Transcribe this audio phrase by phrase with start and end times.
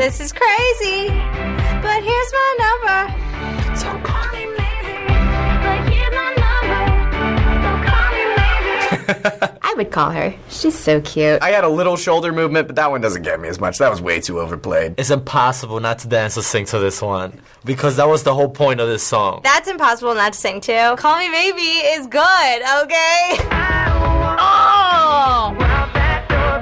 [0.00, 3.76] This is crazy, but here's my number.
[3.76, 4.96] So call me maybe.
[5.60, 6.82] But here's my number.
[7.60, 9.58] So call me maybe.
[9.62, 10.34] I would call her.
[10.48, 11.42] She's so cute.
[11.42, 13.76] I had a little shoulder movement, but that one doesn't get me as much.
[13.76, 14.94] That was way too overplayed.
[14.96, 18.48] It's impossible not to dance or sing to this one because that was the whole
[18.48, 19.42] point of this song.
[19.44, 20.94] That's impossible not to sing to.
[20.96, 23.36] Call Me Maybe is good, okay?
[23.52, 24.79] Oh!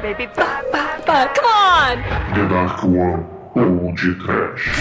[0.08, 1.28] Baby, ba, ba, ba.
[1.36, 1.98] Come on!
[2.32, 4.72] The Dark One ou de trash.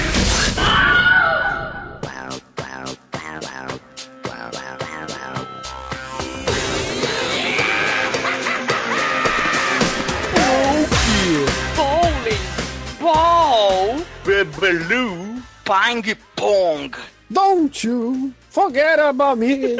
[11.76, 12.48] Bowling
[13.02, 16.94] ball with blue ping pong.
[17.34, 19.78] Don't you forget about me.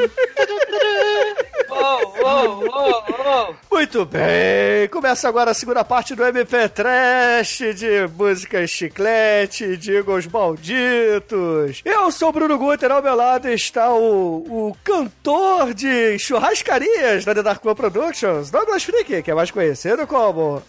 [1.68, 3.54] Oh, oh, oh, oh.
[3.70, 11.82] Muito bem, começa agora a segunda parte do MP Trash de músicas chiclete, digos malditos.
[11.84, 17.34] Eu sou o Bruno Guter, ao meu lado está o, o cantor de churrascarias da
[17.34, 20.62] The Dark One Productions, Douglas Freak, que é mais conhecido como.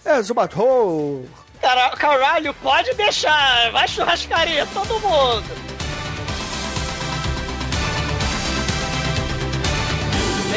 [1.62, 3.72] Cara, caralho, pode deixar.
[3.72, 5.79] Vai churrascaria, todo mundo.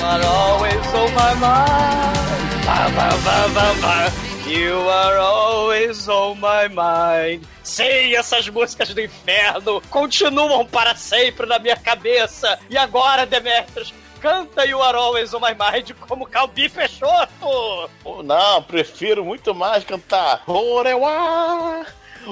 [0.00, 2.64] You are always on my mind.
[2.64, 4.12] Ba, ba, ba, ba, ba.
[4.48, 7.46] You are always on my mind.
[7.62, 12.58] Sim, essas músicas do inferno continuam para sempre na minha cabeça.
[12.70, 17.90] E agora, Demetrius, canta You Are Always on My Mind como Calbi Peixoto.
[18.02, 21.84] Oh, não, prefiro muito mais cantar Orewa,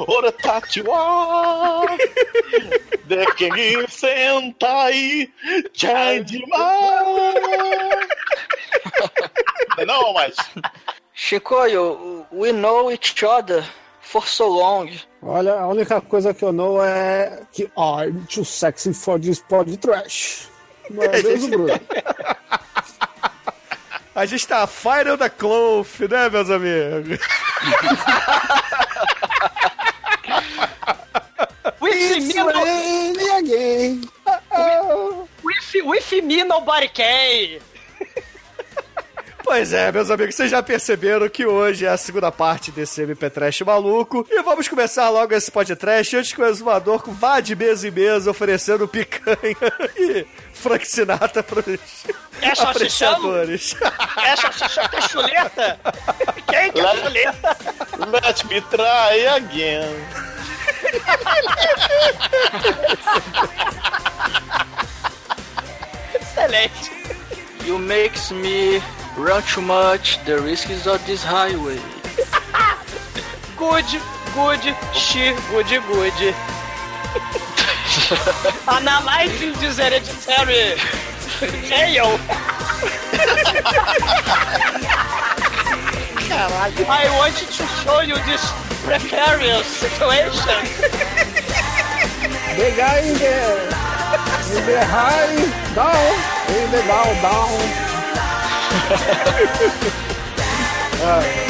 [0.06, 1.86] Oretatiwa,
[3.04, 5.30] De quem senta aí.
[9.86, 10.34] Não, mas
[11.14, 13.64] Chicoio, we know each other
[14.00, 14.90] for so long.
[15.22, 19.76] Olha, a única coisa que eu know é que I'm too sexy for this pod
[19.78, 20.48] trash.
[20.90, 21.80] Não é mesmo, Bruno?
[24.14, 27.18] A gente tá Final da Cloth, né, meus amigos?
[31.88, 34.08] With me, no, Slay again.
[35.42, 37.60] With, with me nobody can.
[39.48, 43.30] Pois é, meus amigos, vocês já perceberam que hoje é a segunda parte desse MP
[43.30, 44.26] Trash maluco.
[44.30, 48.30] E vamos começar logo esse podcast antes que o exumador vá de mesa em mesa
[48.30, 49.56] oferecendo picanha
[49.96, 51.64] e Frank Sinatra pros
[52.42, 53.74] É apreciadores.
[54.22, 55.80] É salsichão é chuleta?
[56.46, 57.56] Quem que é chuleta?
[58.12, 60.27] let me try again.
[66.14, 66.90] Excelente.
[67.64, 68.80] You makes me
[69.16, 71.80] run too much the risks of this highway.
[73.56, 73.84] good,
[74.34, 74.60] good,
[74.94, 76.34] she, good, good.
[78.68, 80.76] Analyzing this hereditary
[81.68, 82.18] jail.
[86.30, 87.44] I want to
[87.84, 90.64] show you this precarious situation.
[92.56, 93.36] The guy in the,
[94.56, 95.36] in the high,
[95.74, 96.16] down,
[96.56, 97.52] in the down, down.
[101.00, 101.47] Roma,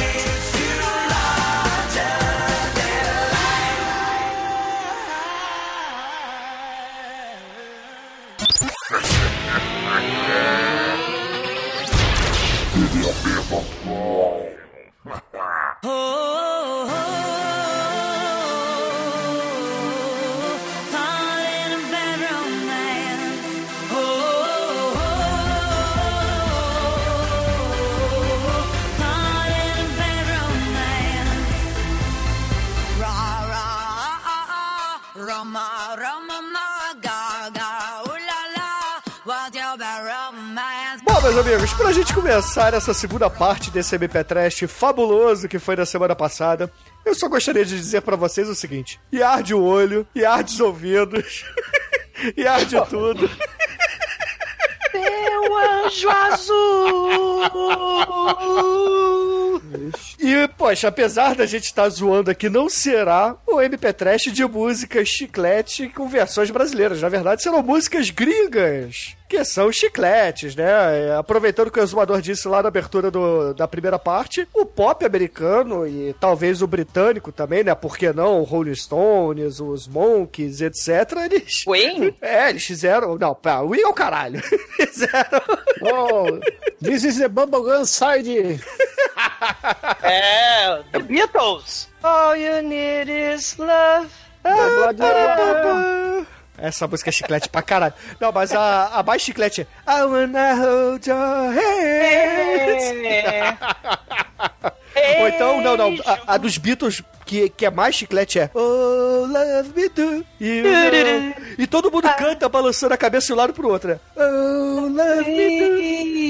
[42.18, 46.68] começar essa segunda parte desse MP Trash fabuloso que foi da semana passada,
[47.04, 50.52] eu só gostaria de dizer pra vocês o seguinte: e arde o olho, e arde
[50.52, 51.44] os ouvidos,
[52.36, 53.30] e arde tudo.
[54.92, 57.38] Meu anjo azul.
[60.18, 65.06] E, poxa, apesar da gente estar zoando aqui, não será o MP Trash de músicas
[65.08, 67.00] chiclete com versões brasileiras.
[67.00, 69.16] Na verdade, serão músicas gringas.
[69.28, 70.64] Que são chicletes, né?
[71.08, 74.64] É, Aproveitando o que o exumador disse lá na abertura do- da primeira parte, o
[74.64, 77.74] pop americano e talvez o britânico também, né?
[77.74, 78.40] Por que não?
[78.40, 80.88] O Rolling Stones, os Monkeys, etc.
[81.30, 81.62] Eles.
[81.64, 82.16] Queen?
[82.22, 83.18] É, eles fizeram.
[83.18, 84.40] Não, pá, o Wii é o caralho.
[84.76, 85.42] fizeram.
[85.82, 86.24] Oh,
[86.82, 88.60] this is the Bubblegum Side.
[90.02, 91.88] É, The Beatles.
[92.02, 94.08] All you need is love.
[94.42, 96.26] Blá, blá, blá.
[96.58, 97.94] Essa música é chiclete pra caralho.
[98.20, 102.84] Não, mas a, a mais chiclete é I wanna hold your hands.
[105.20, 109.24] Ou então, não, não, a, a dos Beatles, que, que é mais chiclete, é Oh,
[109.26, 111.34] love me do you know.
[111.56, 114.00] E todo mundo canta balançando a cabeça de um lado pro outro, né?
[114.16, 115.66] Oh, love me do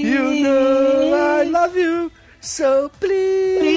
[0.07, 2.11] you know I love you
[2.41, 3.69] so please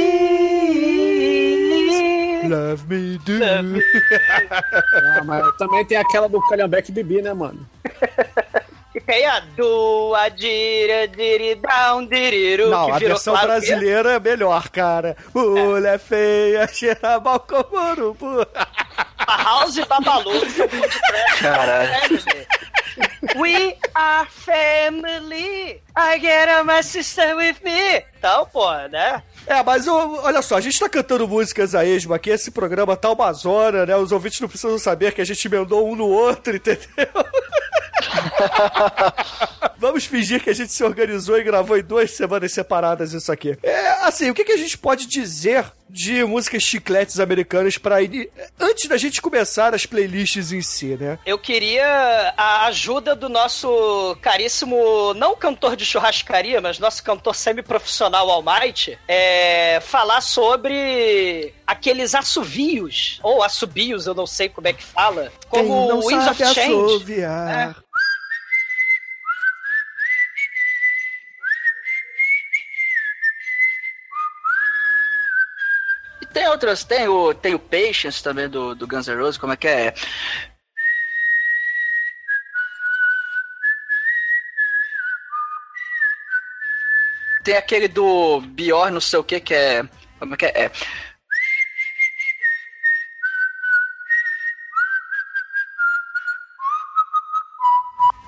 [2.50, 3.34] love me do
[4.52, 7.68] Ah, mas também tem aquela do Calhambeque Bibi, né, mano?
[8.94, 12.70] E tem a do a dira diri down diriru.
[12.70, 15.16] Não, que a virou, versão claro, que- brasileira é melhor, cara.
[15.34, 18.46] Mulher feia, cheira mal como urubu.
[19.18, 21.38] A House Babalu, é.
[21.40, 22.20] Caralho.
[22.20, 22.48] Family.
[23.38, 25.82] We are family.
[25.96, 28.04] I get my sister with me.
[28.18, 29.24] Então, pô, né?
[29.52, 33.12] É, mas olha só, a gente tá cantando músicas a esmo aqui, esse programa tá
[33.12, 33.94] uma zona, né?
[33.98, 36.88] Os ouvintes não precisam saber que a gente emendou um no outro, entendeu?
[39.78, 43.58] Vamos fingir que a gente se organizou e gravou em duas semanas separadas isso aqui.
[43.64, 47.98] É, assim, o que, que a gente pode dizer de músicas chicletes americanas para
[48.60, 51.20] antes da gente começar as playlists em si, né?
[51.26, 58.30] Eu queria a ajuda do nosso caríssimo, não cantor de churrascaria, mas nosso cantor semi-profissional
[58.30, 65.32] Almighty, é, falar sobre aqueles assovios, ou assobios, eu não sei como é que fala,
[65.50, 66.60] como Quem não o Winds of Change.
[66.60, 67.72] assoviar.
[67.72, 67.91] E
[76.34, 79.58] tem outras, tem o, tem o Patience também do, do Guns N' Roses, como é
[79.58, 79.94] que é?
[87.44, 89.84] Tem aquele do Bior, não sei o que, que é.
[90.20, 90.66] Como é que é?
[90.66, 90.72] é.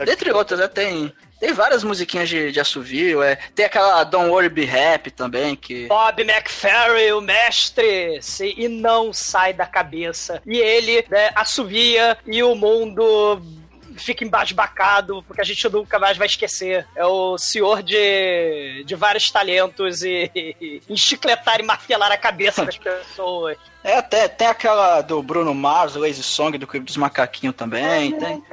[0.06, 0.68] Dentre outras, né?
[0.68, 3.36] Tem, tem várias musiquinhas de, de assovio, é.
[3.54, 5.88] Tem aquela Don't Worry Be Happy também, que.
[5.88, 10.42] Bob McFerry, o mestre, se- e não sai da cabeça.
[10.46, 13.42] E ele né, assovia e o mundo
[13.98, 16.86] fica embasbacado, porque a gente nunca mais vai esquecer.
[16.96, 22.78] É o senhor de, de vários talentos e, e enchicletar e martelar a cabeça das
[22.78, 23.58] pessoas.
[23.84, 28.18] É, até tem aquela do Bruno Mars, Lazy Song do Clube dos Macaquinhos também.
[28.18, 28.44] Tem.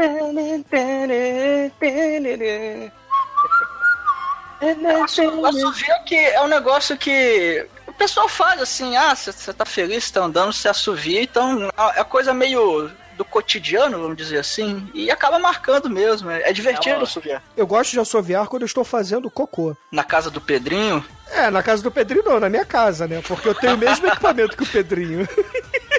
[5.38, 10.10] O assovio que é um negócio que o pessoal faz assim, ah, você tá feliz,
[10.10, 12.90] tá andando, você assovia, então é coisa meio
[13.20, 17.42] do cotidiano, vamos dizer assim, e acaba marcando mesmo, é é divertido É uma- assoviar.
[17.54, 19.76] Eu gosto de assoviar quando eu estou fazendo cocô.
[19.92, 23.22] Na casa do Pedrinho, É, na casa do Pedrinho não, na minha casa, né?
[23.28, 25.28] Porque eu tenho o mesmo equipamento que o Pedrinho.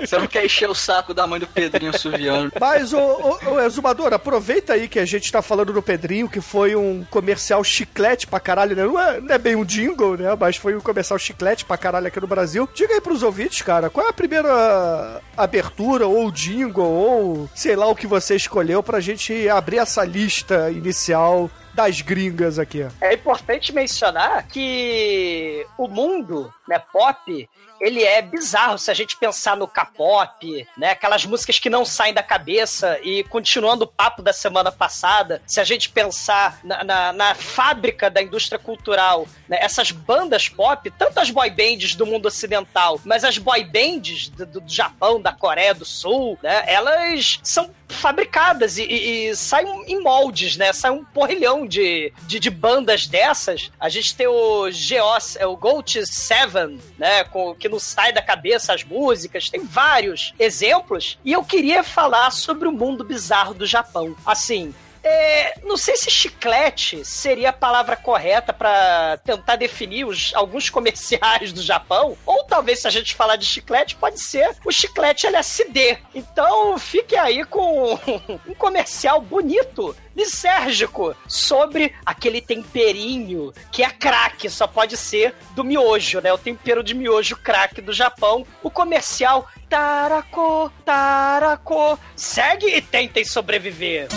[0.00, 2.52] você não quer encher o saco da mãe do Pedrinho assoviando.
[2.60, 6.40] Mas, ô, ô, ô, Exumador, aproveita aí que a gente tá falando do Pedrinho, que
[6.40, 8.84] foi um comercial chiclete pra caralho, né?
[8.84, 10.36] Não é, não é bem um jingle, né?
[10.38, 12.68] Mas foi um comercial chiclete pra caralho aqui no Brasil.
[12.74, 17.86] Diga aí pros ouvintes, cara, qual é a primeira abertura, ou jingle, ou sei lá
[17.86, 22.86] o que você escolheu pra gente abrir essa lista inicial das gringas aqui.
[23.00, 27.48] É importante mencionar que o mundo, né, pop,
[27.80, 32.14] ele é bizarro se a gente pensar no K-pop, né, aquelas músicas que não saem
[32.14, 37.12] da cabeça e continuando o papo da semana passada, se a gente pensar na, na,
[37.12, 42.26] na fábrica da indústria cultural, né, essas bandas pop, tanto as boy bands do mundo
[42.26, 47.70] ocidental, mas as boy bands do, do Japão, da Coreia do Sul, né, elas são
[47.88, 50.72] fabricadas e, e, e saem em moldes, né?
[50.72, 53.70] Sai um porrilhão de, de, de bandas dessas.
[53.78, 57.24] A gente tem o GO, é o Gold Seven, né?
[57.24, 59.48] Com, que não sai da cabeça as músicas.
[59.50, 61.18] Tem vários exemplos.
[61.24, 64.16] E eu queria falar sobre o mundo bizarro do Japão.
[64.24, 64.74] Assim,
[65.08, 71.52] é, não sei se chiclete seria a palavra correta para tentar definir os, alguns comerciais
[71.52, 75.90] do Japão, ou talvez se a gente falar de chiclete, pode ser o chiclete LSD.
[75.90, 77.94] É então fique aí com
[78.48, 86.20] um comercial bonito lisérgico sobre aquele temperinho que é craque, só pode ser do miojo,
[86.20, 86.32] né?
[86.32, 88.44] O tempero de miojo craque do Japão.
[88.62, 94.08] O comercial Taracô, taracô, segue e tentem sobreviver.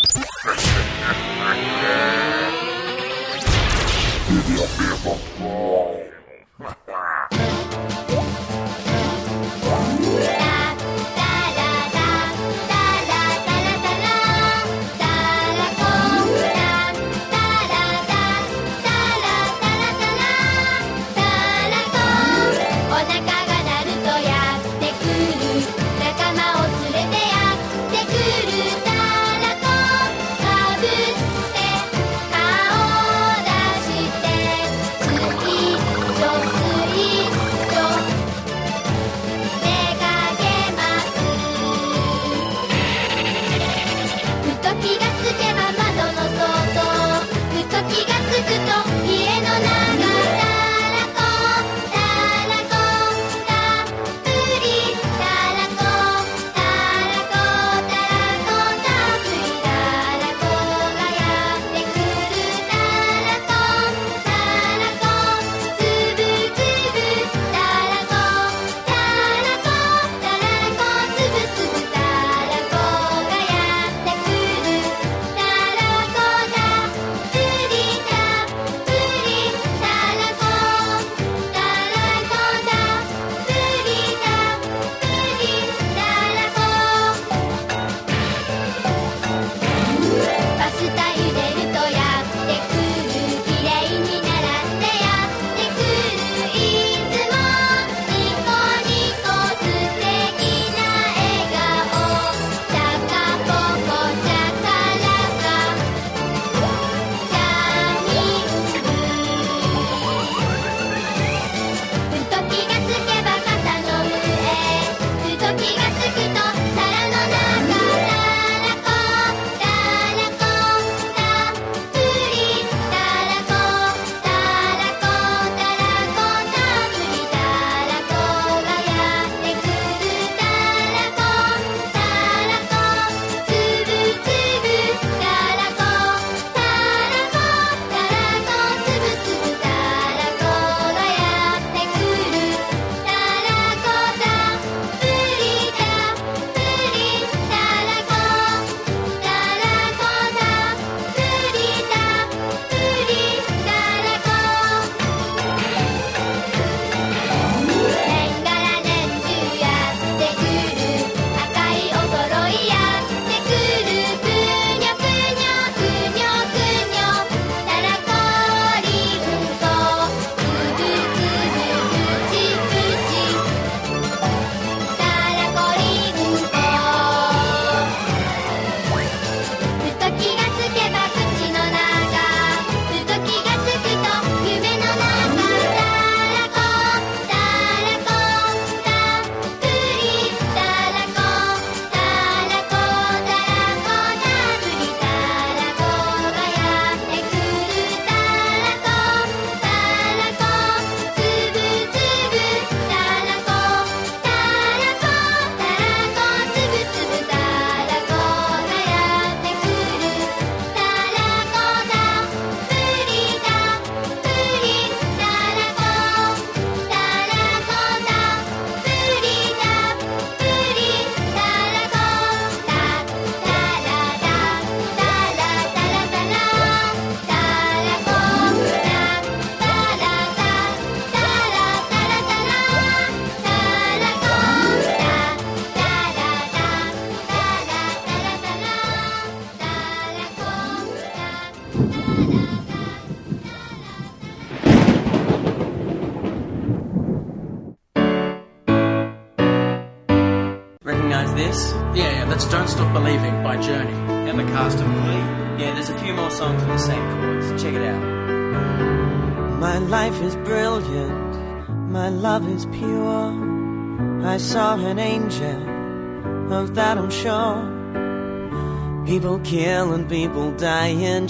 [4.29, 5.28] Ele é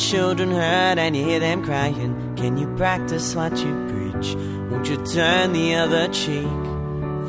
[0.09, 2.33] children hurt, and you hear them crying.
[2.35, 4.33] Can you practice what you preach?
[4.69, 6.47] Won't you turn the other cheek?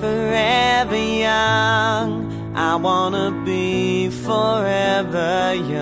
[0.01, 2.11] Forever young,
[2.57, 5.80] I wanna be forever young.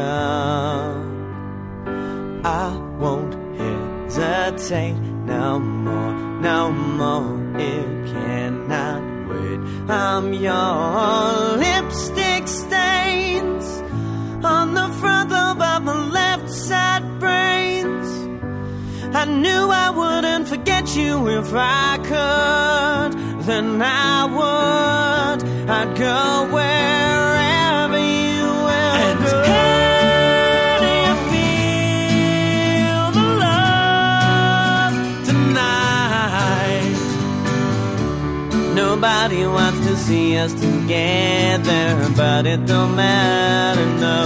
[40.44, 41.84] Us together,
[42.16, 44.20] but it don't matter, no.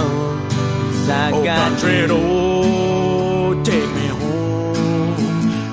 [0.49, 3.63] 'Cause oh, I Oh, got country you.
[3.69, 5.15] take me home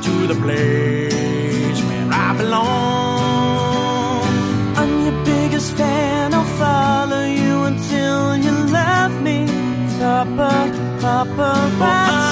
[0.06, 4.22] to the place where I belong.
[4.80, 6.26] I'm your biggest fan.
[6.34, 9.38] I'll follow you until you love me.
[10.00, 10.52] Papa,
[11.04, 12.29] Papa, oh, I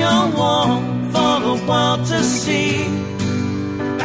[0.00, 0.80] your wall
[1.12, 2.70] for the world to see.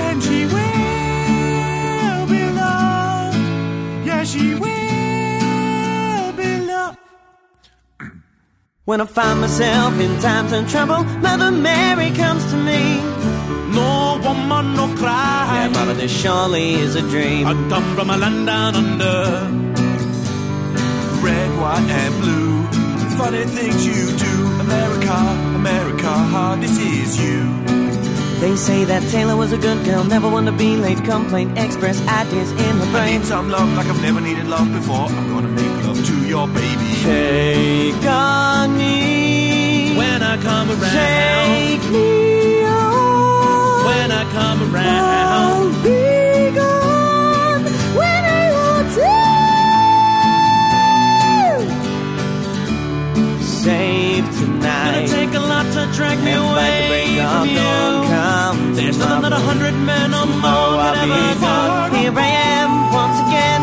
[0.06, 3.38] And she will be loved.
[4.08, 6.98] Yeah, she will be loved.
[8.84, 12.82] When I find myself in times of trouble, Mother Mary comes to me.
[13.80, 15.46] No woman, no cry.
[15.56, 17.48] Yeah, Mama, this surely is a dream.
[17.48, 19.20] I come from a land down under.
[21.26, 22.56] Red, white, and blue.
[23.18, 24.34] Funny things you do.
[24.66, 25.18] America,
[26.36, 27.44] America, this is you.
[28.40, 31.04] They say that Taylor was a good girl, never one to be late.
[31.04, 33.20] Complaint, express ideas in her I brain.
[33.20, 35.08] need some love like I've never needed love before.
[35.08, 36.94] I'm gonna make love to your baby.
[37.04, 40.92] Take on me When I come around.
[40.92, 43.86] Take me on.
[43.86, 45.06] When I come around.
[45.40, 47.64] I'll be gone
[48.00, 48.88] when I want
[53.40, 53.46] to.
[53.46, 54.26] Save
[54.86, 55.08] tonight.
[55.08, 58.70] Gonna take a lot to drag me And fight the away break of from dawn
[58.70, 58.76] you.
[58.76, 61.90] There's nothing that a hundred men or oh, more Oh, could ever be gone.
[61.90, 61.90] afford.
[62.02, 62.72] Here I am
[63.02, 63.62] once again.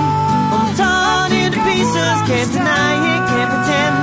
[0.55, 2.17] I'm torn into pieces.
[2.29, 3.95] Can't deny it, can't pretend.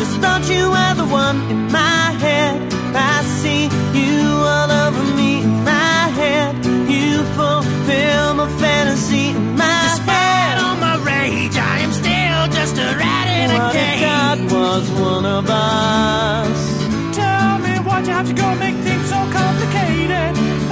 [0.00, 2.54] Just thought you were the one in my head.
[2.94, 3.62] I see
[3.96, 4.18] you
[4.54, 6.52] all over me in my head.
[6.94, 10.58] You fulfill my fantasy in my head.
[10.64, 13.60] all my rage, I am still just a rat in a cage.
[13.60, 14.00] What if cage.
[14.00, 16.59] God was one of us?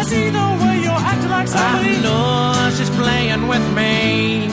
[0.08, 1.96] See the way you're acting like somebody.
[1.96, 4.48] I know she's playing with me.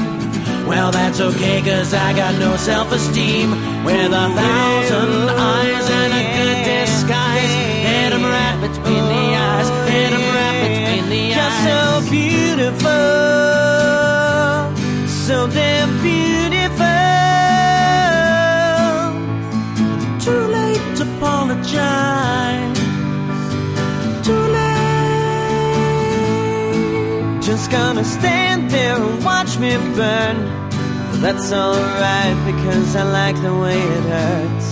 [0.69, 3.49] Well, that's okay, cause I got no self esteem.
[3.87, 5.13] With a thousand
[5.53, 7.53] eyes and a good disguise.
[7.87, 9.67] Hit 'em right between the oh, eyes.
[9.91, 11.65] Hit 'em right between the You're eyes.
[11.69, 11.79] so
[12.17, 13.05] beautiful,
[15.25, 17.03] so damn beautiful.
[20.25, 22.44] Too late to apologize.
[27.77, 30.37] Gonna stand there and watch me burn.
[31.09, 34.67] But that's alright because I like the way it hurts.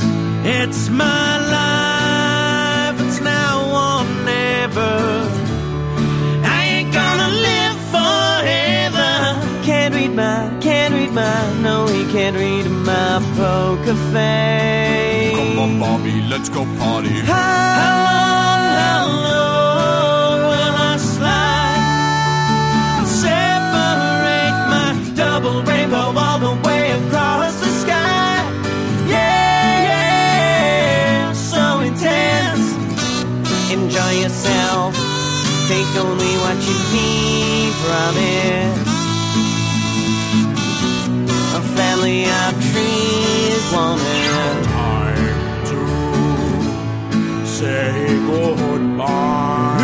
[0.60, 4.00] It's my life, it's now or
[4.34, 4.96] never.
[6.58, 9.12] I ain't gonna live forever.
[9.70, 15.38] Can't read my, can't read my, no, he can't read my poker face.
[15.40, 17.16] Come on, Bobby, let's go party.
[17.32, 19.44] How long, how long
[35.84, 38.74] Take only what you need from it.
[41.60, 44.64] A family of trees wanted.
[44.64, 45.80] Time to
[47.46, 47.92] say
[48.28, 49.84] goodbye.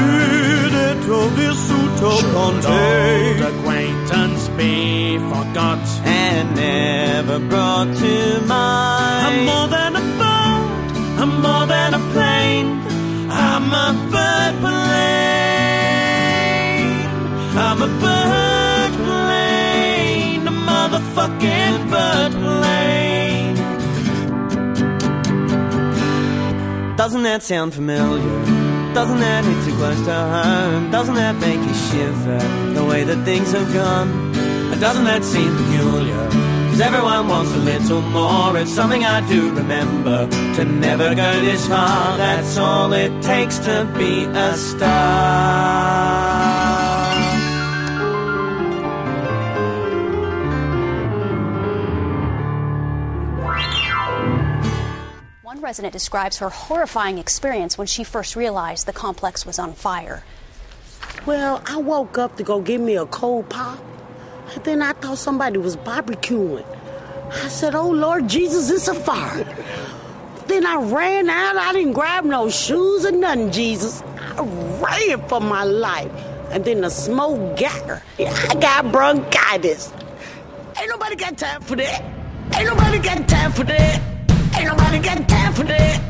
[0.71, 5.83] Little Visuto Should old acquaintance be forgot?
[6.05, 9.25] And never brought to mind.
[9.27, 12.69] I'm more than a boat, I'm more than a plane.
[13.31, 13.98] I'm a
[21.09, 22.39] a motherfucking bird.
[26.97, 28.45] Doesn't that sound familiar?
[28.93, 30.91] Doesn't that hit too close to home?
[30.91, 32.39] Doesn't that make you shiver
[32.73, 34.33] the way that things have gone?
[34.79, 36.29] Doesn't that seem peculiar?
[36.69, 38.57] Cause everyone wants a little more.
[38.57, 40.27] It's something I do remember.
[40.29, 46.28] To never go this far, that's all it takes to be a star.
[55.69, 60.23] Resident describes her horrifying experience when she first realized the complex was on fire.
[61.27, 63.77] Well, I woke up to go get me a cold pop,
[64.55, 66.65] and then I thought somebody was barbecuing.
[67.31, 69.43] I said, Oh Lord Jesus, it's a fire.
[70.47, 71.55] then I ran out.
[71.55, 74.01] I didn't grab no shoes or nothing, Jesus.
[74.37, 74.41] I
[74.81, 76.11] ran for my life.
[76.49, 78.01] And then the smoke got her.
[78.17, 79.93] I got bronchitis.
[80.79, 82.01] Ain't nobody got time for that.
[82.55, 84.18] Ain't nobody got time for that.
[84.59, 86.01] Ain't nobody got time for that.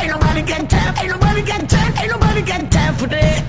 [0.00, 0.94] Ain't nobody got time.
[0.98, 1.92] Ain't nobody got time.
[1.98, 3.44] Ain't nobody got time for that.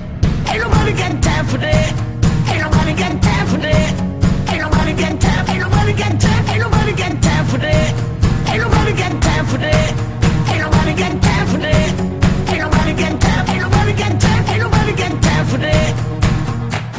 [0.50, 1.94] Ain't nobody got time for that.
[2.52, 3.94] Ain't nobody got time for that.
[4.54, 5.50] Ain't nobody got time.
[5.50, 6.46] Ain't nobody got time.
[6.52, 7.94] Ain't nobody got time for that.
[8.54, 9.92] Ain't nobody got time for that.
[10.50, 11.92] Ain't nobody got time for that.
[12.54, 13.50] Ain't nobody got time.
[13.50, 14.44] Ain't nobody got time.
[14.54, 15.94] Ain't nobody got time for that.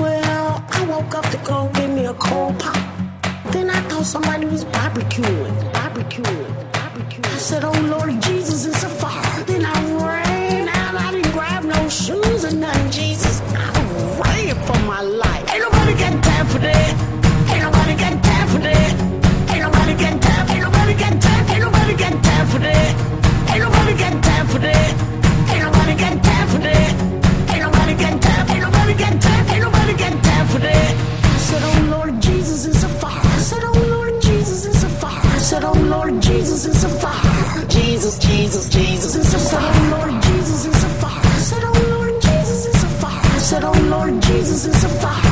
[0.01, 2.77] Well, I woke up to go get me a cold pop.
[3.53, 5.55] Then I thought somebody was barbecuing,
[7.55, 9.45] said, Oh Lord Jesus, it's a fire.
[9.47, 10.95] Then I ran out.
[11.07, 13.37] I didn't grab no shoes or nothing, Jesus.
[13.55, 13.71] I
[14.19, 15.45] ran for my life.
[15.53, 16.93] Ain't nobody got time for that.
[17.53, 17.95] Ain't nobody
[18.53, 18.93] for that.
[19.53, 19.93] Ain't nobody.
[19.93, 20.95] Ain't nobody.
[21.53, 21.95] Ain't nobody
[22.53, 22.93] for that.
[23.51, 24.93] Ain't nobody for that.
[25.51, 25.95] Ain't nobody
[26.53, 26.91] for that.
[27.53, 27.95] Ain't nobody.
[28.03, 28.95] Ain't nobody.
[29.55, 29.95] Ain't nobody
[30.53, 30.93] for that.
[31.47, 32.91] Said, Oh Lord Jesus, it's a.
[33.07, 35.07] I said, Oh Lord Jesus, it's a.
[35.07, 37.24] I said, Oh Lord Jesus, it's a fire.
[38.05, 39.73] Jesus, Jesus, Jesus, it's a fire.
[39.75, 41.41] Oh Lord Jesus, it's a fire.
[41.41, 43.41] Said, Oh Lord Jesus, it's a fire.
[43.41, 45.24] Said, Oh Lord Jesus, it's a fire.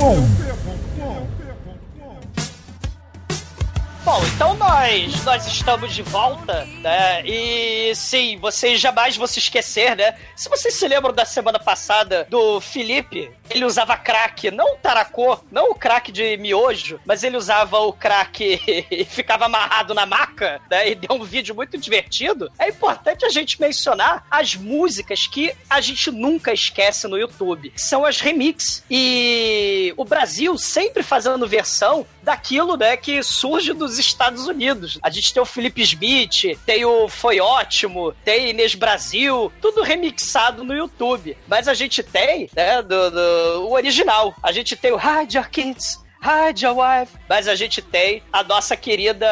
[0.00, 0.49] Bom,
[5.24, 7.22] nós, estamos de volta, né?
[7.24, 10.14] E sim, vocês jamais vão se esquecer, né?
[10.34, 15.38] Se vocês se lembram da semana passada do Felipe, ele usava crack, não o taracô,
[15.50, 20.60] não o crack de miojo, mas ele usava o crack e ficava amarrado na maca,
[20.70, 20.90] né?
[20.90, 22.50] E deu um vídeo muito divertido.
[22.58, 27.72] É importante a gente mencionar as músicas que a gente nunca esquece no YouTube.
[27.76, 28.84] São as remix.
[28.90, 34.98] E o Brasil sempre fazendo versão daquilo, né, que surge dos Estados Unidos.
[35.02, 40.64] A gente tem o Felipe Smith, tem o Foi Ótimo, tem Inês Brasil, tudo remixado
[40.64, 41.36] no YouTube.
[41.46, 44.34] Mas a gente tem, né, do, do o original.
[44.42, 46.00] A gente tem o Hide Your Kids,
[46.58, 47.16] your wife.
[47.28, 49.26] Mas a gente tem a nossa querida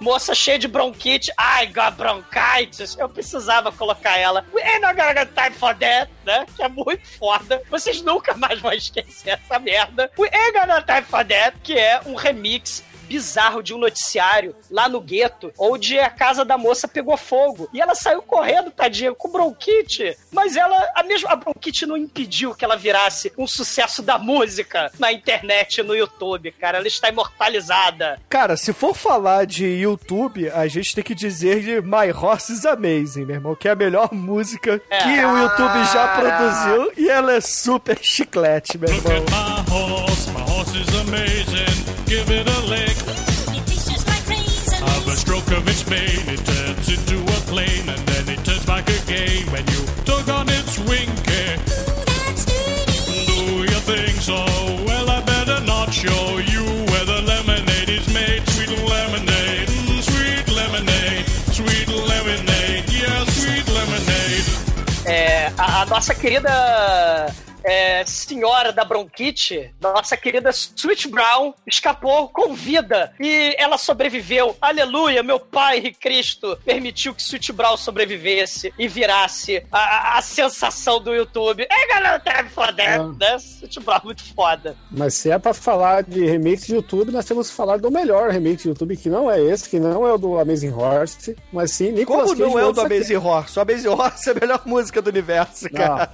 [0.00, 1.30] moça cheia de bronquite.
[1.32, 2.96] I got bronchitis.
[2.98, 4.44] Eu precisava colocar ela.
[4.52, 6.46] We ain't not gonna get time for that, né?
[6.56, 7.62] Que é muito foda.
[7.70, 10.10] Vocês nunca mais vão esquecer essa merda.
[10.18, 14.88] We ain't gonna time for that, que é um remix bizarro de um noticiário lá
[14.88, 17.68] no gueto, onde a casa da moça pegou fogo.
[17.72, 20.16] E ela saiu correndo, tadinha, com bronquite.
[20.30, 24.90] Mas ela, a mesma a bronquite não impediu que ela virasse um sucesso da música
[24.98, 26.78] na internet, no YouTube, cara.
[26.78, 28.20] Ela está imortalizada.
[28.28, 32.66] Cara, se for falar de YouTube, a gente tem que dizer de My Horse is
[32.66, 37.34] Amazing, meu irmão, que é a melhor música que o YouTube já produziu e ela
[37.34, 39.12] é super chiclete, meu irmão.
[39.12, 41.83] My horse, my horse is amazing.
[42.14, 42.96] Give it a lick.
[44.94, 48.64] Of a stroke of its mane, it turns into a plane, and then it turns
[48.64, 51.46] back again when you tug on its winky.
[53.26, 54.38] Do you think so?
[54.86, 58.46] Well, I better not show you where the lemonade is made.
[58.48, 64.46] Sweet lemonade, mm, sweet lemonade, sweet lemonade, yeah, sweet lemonade.
[65.04, 72.54] É, a, a nossa querida é, senhora da bronquite, nossa querida Sweet Brown, escapou com
[72.54, 74.56] vida e ela sobreviveu.
[74.60, 81.00] Aleluia, meu pai e Cristo permitiu que Sweet Brown sobrevivesse e virasse a, a- sensação
[81.00, 81.66] do YouTube.
[81.70, 82.82] É, galera, tá foda,
[83.18, 83.36] né?
[83.36, 84.76] Sweet Brown é muito foda.
[84.90, 88.30] Mas se é pra falar de remix de YouTube, nós temos que falar do melhor
[88.30, 91.70] remix de YouTube, que não é esse, que não é o do Amazing Horse, mas
[91.72, 92.50] sim Nicolas Como Cage.
[92.50, 92.80] não é o do.
[92.80, 93.58] Amazing Horse?
[93.58, 96.10] O Amazing Horse é a melhor música do universo, cara.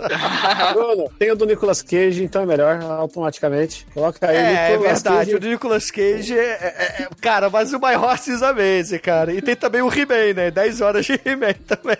[0.72, 3.86] Bruno, tem o do Nicolas Cage, então é melhor automaticamente.
[3.92, 4.36] Coloca aí.
[4.36, 5.30] É, é Nicolas verdade.
[5.32, 5.34] Cage.
[5.46, 9.32] O Nicolas Cage é, é- é- Cara, mas o My Horse is Amazing, cara.
[9.32, 10.50] E tem também o He-Man, né?
[10.50, 11.96] 10 horas de He-Man também.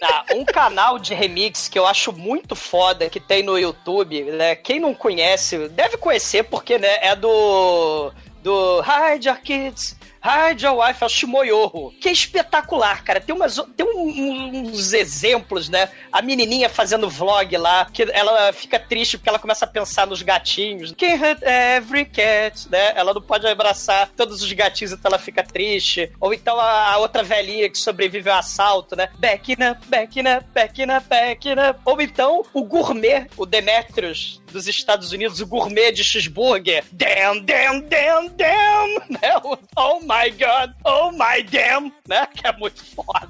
[0.00, 4.54] Tá, um canal de remix que eu acho muito foda que tem no YouTube, né?
[4.56, 8.10] Quem não conhece, deve conhecer porque, né, é do
[8.42, 13.20] do Hide Your Kids, Hide Your Wife, é o Shimoyoho, que é espetacular, cara.
[13.20, 15.88] Tem, umas, tem uns exemplos, né?
[16.12, 20.22] A menininha fazendo vlog lá, que ela fica triste porque ela começa a pensar nos
[20.22, 20.92] gatinhos.
[20.92, 22.92] Can't hurt every cat, né?
[22.94, 26.12] Ela não pode abraçar todos os gatinhos, então ela fica triste.
[26.20, 29.08] Ou então a, a outra velhinha que sobrevive ao assalto, né?
[29.18, 31.80] Backing up, backing up, backing up, backing up.
[31.84, 36.84] Ou então o gourmet, o Demetrius dos Estados Unidos, o gourmet de cheeseburger.
[36.92, 38.94] Damn, damn, damn, damn!
[39.08, 39.36] Né?
[39.44, 41.92] O Oh my god, oh my damn!
[42.08, 42.26] Né?
[42.34, 43.28] Que é muito foda.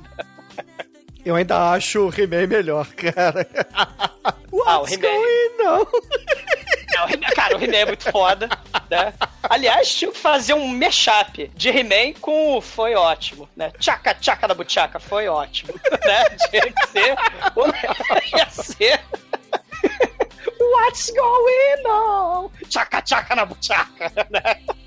[1.25, 3.47] Eu ainda acho o He-Man melhor, cara.
[4.67, 5.09] Ah, o What's He-Man.
[5.09, 5.87] going on?
[6.95, 8.49] É, o He-Man- cara, o He-Man é muito foda,
[8.91, 9.15] né?
[9.45, 13.71] Aliás, tinha que fazer um mashup de He-Man com o Foi Ótimo, né?
[13.79, 15.73] Tchaca, tchaca da buchaca, foi ótimo,
[16.05, 16.25] né?
[16.51, 17.17] Tinha que ser...
[17.57, 17.67] o-
[18.37, 19.01] Ia ser...
[20.73, 22.51] What's going on?
[22.69, 24.63] Tchaca, tchaca na buchaca, né?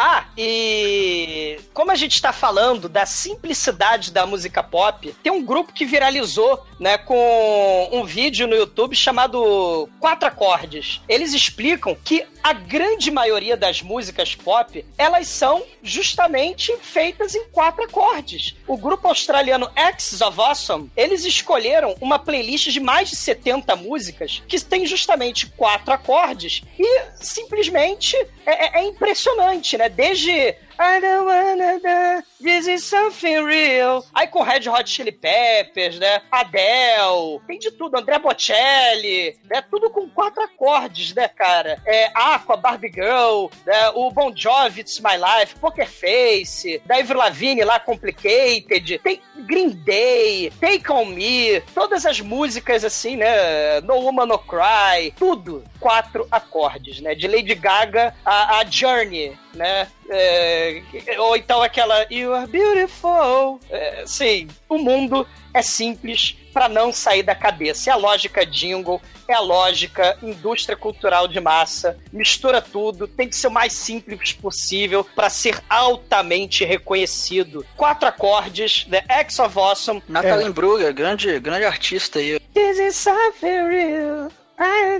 [0.00, 5.72] Ah, e como a gente tá falando da simplicidade da música pop, tem um grupo
[5.72, 11.00] que viralizou, né, com um vídeo no YouTube chamado Quatro Acordes.
[11.08, 17.84] Eles explicam que a grande maioria das músicas pop, elas são justamente feitas em quatro
[17.84, 18.54] acordes.
[18.66, 24.42] O grupo australiano X of Awesome, eles escolheram uma playlist de mais de 70 músicas
[24.48, 29.88] que tem justamente quatro acordes e simplesmente é, é- é impressionante, né?
[29.88, 34.04] Desde I don't wanna die, this is something real.
[34.14, 36.22] Aí com Red Hot Chili Peppers, né?
[36.30, 37.98] Adele, tem de tudo.
[37.98, 39.60] André Bocelli, né?
[39.62, 41.82] Tudo com quatro acordes, né, cara?
[41.84, 43.90] É, Aqua, Barbie Girl, né?
[43.94, 49.70] o Bon Jovi, It's My Life, Poker Face, da Avril Lavigne lá, Complicated, tem Green
[49.70, 53.80] Day, Take On Me, todas as músicas assim, né?
[53.80, 57.14] No Woman No Cry, tudo quatro acordes, né?
[57.14, 59.88] De Lady Gaga a, a Journey, né?
[60.08, 60.82] É,
[61.18, 63.60] ou então aquela You Are Beautiful.
[63.68, 67.90] É, sim, o mundo é simples para não sair da cabeça.
[67.90, 71.98] É a lógica jingle, é a lógica indústria cultural de massa.
[72.12, 77.66] Mistura tudo, tem que ser o mais simples possível para ser altamente reconhecido.
[77.76, 80.02] Quatro acordes, The X of Awesome.
[80.08, 82.40] Natalie Brugger, grande, grande artista aí.
[82.54, 84.30] This is something real.
[84.58, 84.98] I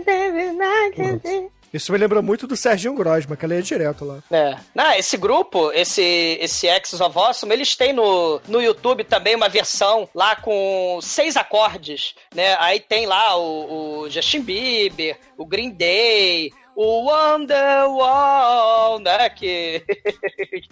[1.73, 4.19] Isso me lembra muito do Serginho Grosma, que ela ia direto lá.
[4.31, 4.57] É.
[4.75, 9.49] Não, esse grupo, esse, esse Axis of Awesome, eles têm no, no YouTube também uma
[9.49, 12.57] versão lá com seis acordes, né?
[12.59, 19.29] Aí tem lá o, o Justin Bieber, o Green Day, o Wonderwall, né?
[19.31, 19.83] Que...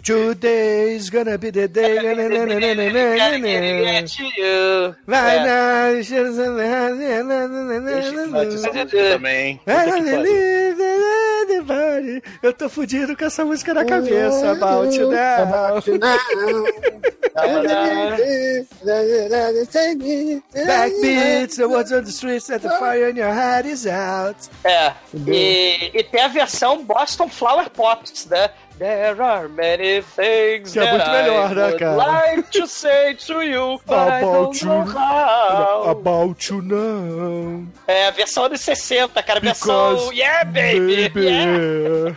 [0.01, 1.83] Today's gonna be the day.
[1.83, 1.95] Vai
[8.95, 9.11] É.
[9.11, 9.59] também.
[12.41, 14.51] Eu tô fudido com essa música na cabeça.
[14.51, 15.09] About you
[20.53, 24.35] Backbeats, the words on the streets, set the fire and your head is out.
[24.63, 24.93] É.
[25.25, 28.49] E, e tem a versão Boston Flower Pops, né?
[28.79, 31.95] There are many things Que é that muito melhor, I né, would cara?
[31.95, 34.91] like to say to you, but I About don't know you.
[34.95, 35.89] how.
[35.89, 37.65] About you now.
[37.87, 39.39] É, a versão anos 60, cara.
[39.39, 41.09] Versão Because, Yeah, baby!
[41.09, 42.15] baby, Yeah!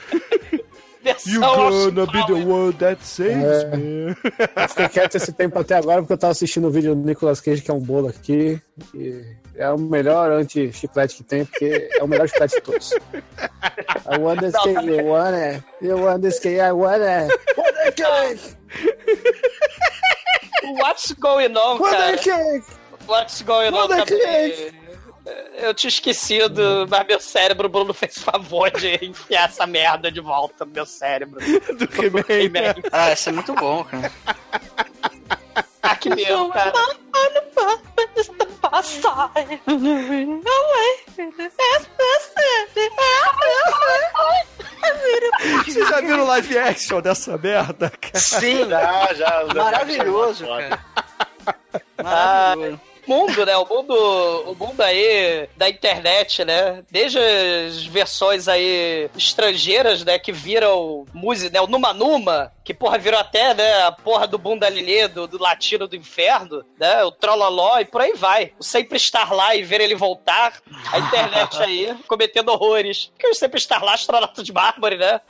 [1.27, 3.77] You gonna be the one that saves É.
[3.77, 4.15] me.
[4.57, 7.41] Eu fiquei quieto esse tempo até agora porque eu tava assistindo o vídeo do Nicolas
[7.41, 8.61] Cage, que é um bolo aqui.
[8.95, 9.25] E
[9.57, 12.93] é o melhor anti-chiclete que tem, porque é o melhor chiclete de todos.
[12.93, 15.65] I want this cake, you want it.
[15.81, 17.33] You want this cake, I want it.
[17.57, 18.57] Want that cake!
[20.83, 22.17] What's going on, Want cara?
[22.17, 22.65] that cake!
[23.07, 24.51] What's going on Want também?
[24.51, 24.75] cake!
[25.55, 30.21] Eu tinha esquecido, mas meu cérebro, o Bruno fez favor de enfiar essa merda de
[30.21, 31.41] volta no meu cérebro.
[31.77, 31.85] Do
[32.33, 32.75] He-Man.
[32.91, 34.11] Ah, esse é muito bom, cara.
[35.83, 36.73] Ah, que meu, cara.
[38.73, 39.61] Assai.
[45.65, 48.19] Vocês já viram live action dessa merda, cara?
[48.19, 48.69] Sim.
[48.69, 49.45] Já, já.
[49.55, 50.85] Maravilhoso, cara.
[52.03, 52.90] Maravilhoso.
[53.11, 53.57] Mundo, né?
[53.57, 53.95] O mundo,
[54.47, 56.85] o mundo aí da internet, né?
[56.91, 60.19] Desde as versões aí estrangeiras, né?
[60.19, 61.61] Que viram música, né?
[61.61, 63.83] O Numa Numa, que porra virou até, né?
[63.83, 67.03] A porra do Bunda Lilê, do, do Latino do Inferno, né?
[67.03, 68.53] O Trolloló e por aí vai.
[68.59, 70.55] O Sempre Estar Lá e ver ele voltar.
[70.93, 73.11] A internet aí cometendo horrores.
[73.19, 75.21] Que o Sempre Estar Lá, astronauta de mármore, né?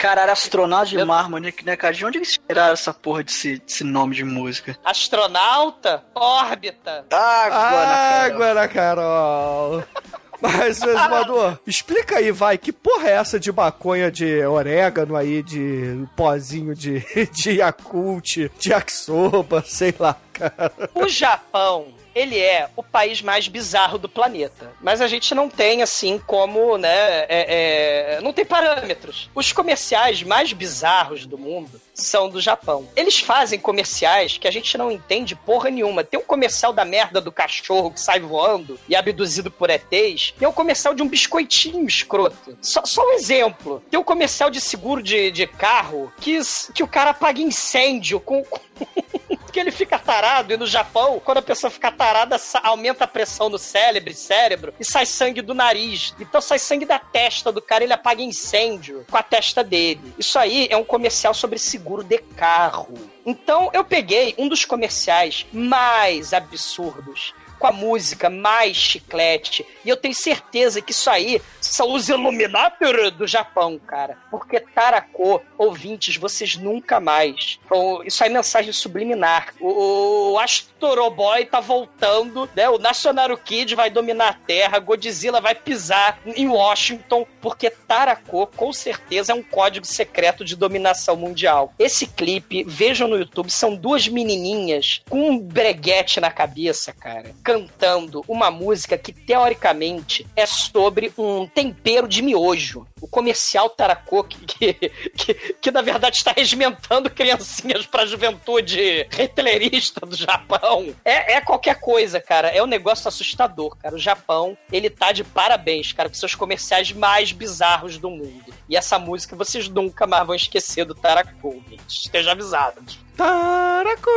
[0.00, 1.92] Cara, era astronauta de mármore, né, cara?
[1.92, 4.74] De onde eles tiraram essa porra desse, desse nome de música?
[4.82, 7.04] Astronauta, órbita.
[7.10, 9.84] Água, Água na Carol.
[10.40, 16.02] Mas, exumador, explica aí, vai, que porra é essa de maconha de orégano aí, de
[16.16, 20.72] pozinho de, de Yakult, de Yakisoba, sei lá, cara.
[20.94, 24.72] O Japão, ele é o país mais bizarro do planeta.
[24.80, 26.88] Mas a gente não tem, assim, como, né?
[27.28, 29.30] é- é- não tem parâmetros.
[29.34, 32.88] Os comerciais mais bizarros do mundo são do Japão.
[32.96, 36.02] Eles fazem comerciais que a gente não entende porra nenhuma.
[36.02, 40.32] Tem um comercial da merda do cachorro que sai voando e é abduzido por ETs.
[40.38, 42.56] Tem um comercial de um biscoitinho escroto.
[42.60, 43.82] Só, só um exemplo.
[43.90, 46.38] Tem um comercial de seguro de, de carro que,
[46.74, 48.44] que o cara apaga incêndio com,
[49.50, 53.48] porque ele fica tarado e no Japão, quando a pessoa fica tarada, aumenta a pressão
[53.48, 56.14] no cérebro, cérebro e sai sangue do nariz.
[56.20, 60.14] Então sai sangue da testa do cara, ele apaga incêndio com a testa dele.
[60.16, 62.94] Isso aí é um comercial sobre seguro de carro.
[63.26, 69.64] Então eu peguei um dos comerciais mais absurdos com a música mais chiclete.
[69.84, 72.80] E eu tenho certeza que isso aí são os Illuminati
[73.16, 74.16] do Japão, cara.
[74.30, 77.60] Porque Tarako, ouvintes, vocês nunca mais.
[77.66, 79.54] Então, isso aí é mensagem subliminar.
[79.60, 82.68] O, o Astro Boy tá voltando, né?
[82.70, 88.72] O Nacional Kid vai dominar a Terra, Godzilla vai pisar em Washington, porque Tarako, com
[88.72, 91.74] certeza, é um código secreto de dominação mundial.
[91.78, 98.24] Esse clipe, vejam no YouTube, são duas menininhas com um breguete na cabeça, cara, cantando
[98.28, 102.86] uma música que, teoricamente, é sobre um tempero de miojo.
[103.00, 104.74] O comercial Tarako, que, que,
[105.16, 110.94] que, que, na verdade está regimentando criancinhas pra juventude hitlerista do Japão.
[111.04, 112.48] É, é qualquer coisa, cara.
[112.48, 113.96] É um negócio assustador, cara.
[113.96, 118.54] O Japão, ele tá de parabéns, cara, com seus comerciais mais bizarros do mundo.
[118.68, 121.88] E essa música vocês nunca mais vão esquecer do Tarako, gente.
[121.88, 123.00] Esteja avisados.
[123.16, 124.10] Tarako!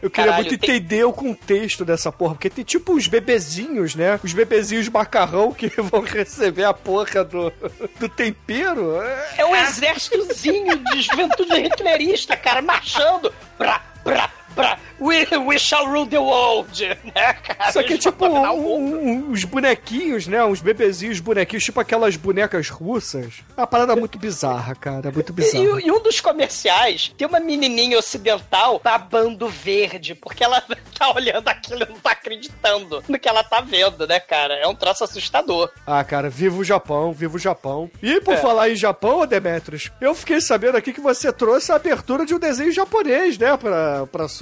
[0.00, 3.94] Eu queria Caralho, muito tem- entender o contexto dessa porra, porque tem tipo uns bebezinhos,
[3.94, 4.18] né?
[4.24, 7.52] Os bebezinhos macarrão que vão receber a porra do,
[8.00, 8.96] do tempero.
[9.38, 13.32] É um exércitozinho de juventude hitlerista, cara, marchando.
[13.56, 14.78] Brá, brá, brá.
[15.00, 16.80] We, we shall rule the world,
[17.14, 17.72] né, cara?
[17.72, 20.44] Só que é tipo um- uns bonequinhos, né?
[20.44, 23.42] Uns bebezinhos bonequinhos, tipo aquelas bonecas russas.
[23.56, 25.10] É uma parada muito bizarra, cara.
[25.10, 25.80] Muito bizarra.
[25.80, 30.62] E, e um dos comerciais tem uma menininha ocidental babando verde, porque ela
[30.98, 34.54] tá olhando aquilo e não tá acreditando no que ela tá vendo, né, cara?
[34.54, 35.70] É um troço assustador.
[35.86, 37.90] Ah, cara, viva o Japão, viva o Japão.
[38.02, 38.36] E por É.
[38.36, 42.38] falar em Japão, Demetrius, eu fiquei sabendo aqui que você trouxe a abertura de um
[42.38, 43.56] desenho japonês, né?
[43.56, 44.41] Pra, pra sua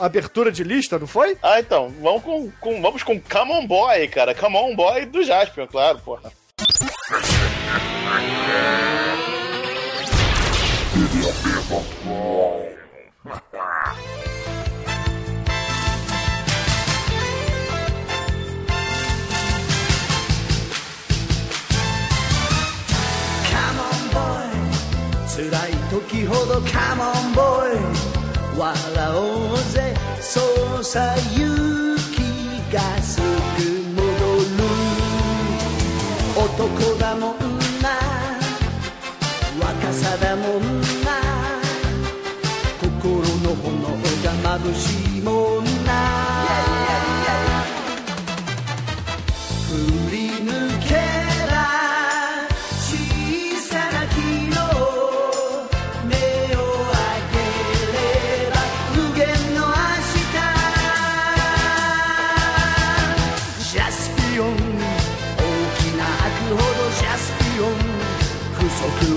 [0.00, 1.36] abertura de lista, não foi?
[1.42, 4.34] Ah, então, vamos com, com- vamos com Come On Boy, cara.
[4.34, 6.32] Come On Boy do Jasper, claro, porra.
[23.50, 24.48] Come on boy
[25.28, 28.05] 辛い時ほど Come on boy
[28.57, 28.73] 笑
[29.13, 29.93] おうぜ。
[30.19, 30.41] そ
[30.79, 33.25] うさ勇気がすぐ
[33.93, 34.57] 戻る。
[36.35, 37.37] 男だもん
[37.81, 37.89] な。
[39.59, 41.07] 若さだもんな。
[42.81, 43.67] 心の炎
[44.23, 45.66] が眩しいもん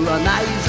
[0.00, 0.59] 足はない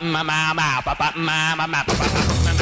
[0.00, 2.57] Mama, mama, papa, mama, mama.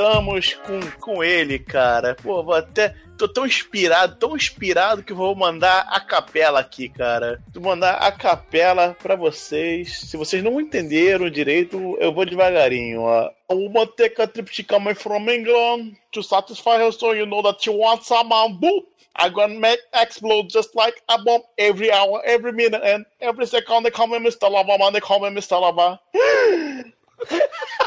[0.00, 2.14] Voltamos com, com ele, cara.
[2.14, 2.94] Pô, vou até.
[3.18, 7.38] Tô tão inspirado, tão inspirado que vou mandar a capela aqui, cara.
[7.52, 10.00] Vou mandar a capela pra vocês.
[10.00, 13.30] Se vocês não entenderam direito, eu vou devagarinho, ó.
[13.48, 17.42] A woman take a trip to coming from England to satisfy her so you know
[17.42, 18.86] that she wants some boop.
[19.16, 23.82] I'm gonna make explode just like a bomb every hour, every minute, and every second.
[23.82, 24.50] They call me Mr.
[24.50, 24.94] Lava, man.
[24.94, 25.60] They call me Mr.
[25.60, 26.00] Lava.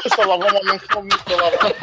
[0.04, 0.26] Mr.
[0.26, 0.60] Lava, man.
[0.66, 1.36] They call me Mr.
[1.40, 1.74] Lava.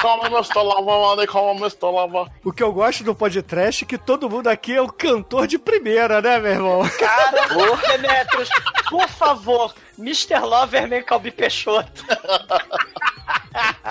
[0.00, 0.62] Call me Mr.
[0.62, 1.16] Lava, man.
[1.16, 1.90] They call me Mr.
[1.92, 2.30] Lava.
[2.44, 5.58] O que eu gosto do podcast é que todo mundo aqui é o cantor de
[5.58, 6.82] primeira, né, meu irmão?
[6.98, 7.48] Cara,
[7.92, 8.48] Demetrius,
[8.88, 10.38] por favor, Mr.
[10.40, 12.04] Loverman Calbi Peixoto.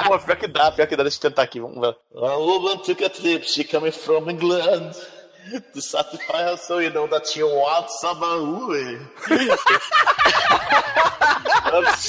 [0.08, 1.04] Pô, pior que dá, pior que dá.
[1.04, 1.96] Deixa eu tentar aqui, vamos ver.
[2.16, 4.92] A woman took a trip, she coming from England.
[5.74, 6.44] To satisfy
[7.08, 9.00] that she wants some ooey.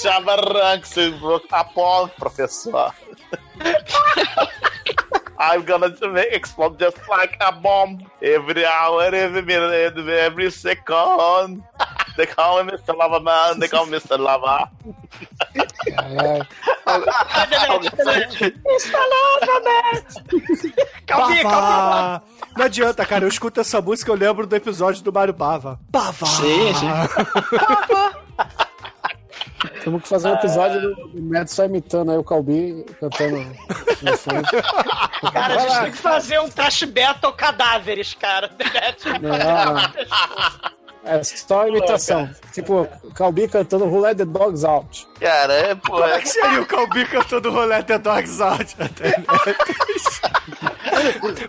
[0.02, 0.96] Chama ranks,
[1.50, 2.90] Apolo, professor.
[5.38, 11.64] I'm gonna make explode just like a bomb every hour, every minute, every second.
[12.16, 12.94] They call me Mr.
[12.94, 14.18] Lava Man, they call me Mr.
[14.18, 14.70] Lava.
[18.64, 18.98] Mr.
[19.12, 20.04] Loverman!
[21.06, 22.22] Calbi, Bava!
[22.56, 23.24] Não adianta, cara.
[23.24, 25.78] Eu escuto essa música eu lembro do episódio do Mario Bava.
[25.90, 26.26] Bava!
[26.26, 26.88] Sim, sim.
[29.84, 33.36] Temos que fazer um episódio do, do Neto só imitando aí o Calbi cantando
[34.02, 34.48] no fundo.
[35.32, 38.50] Cara, a gente tem que fazer um trash battle cadáveres, cara.
[39.20, 40.72] Não,
[41.04, 42.30] é só imitação.
[42.52, 45.08] Tipo, Calbi cantando Who Let the Dogs Out.
[45.18, 45.90] Cara, é, pô.
[45.92, 48.76] Como é que seria o Calbi cantando Rolê The Dogs Out?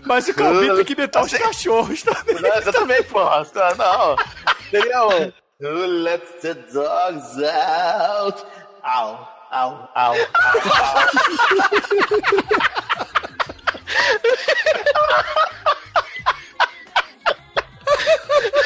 [0.04, 2.34] Mas o Calbi tem que imitar os cachorros também.
[2.40, 3.46] Não, exatamente, porra.
[3.76, 4.16] Não.
[4.70, 5.32] Seria um.
[5.60, 8.44] Who let the dogs out?
[8.82, 10.14] Au, au, au, au.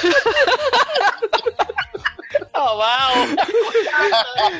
[0.00, 0.54] Oh,
[2.64, 3.12] uau!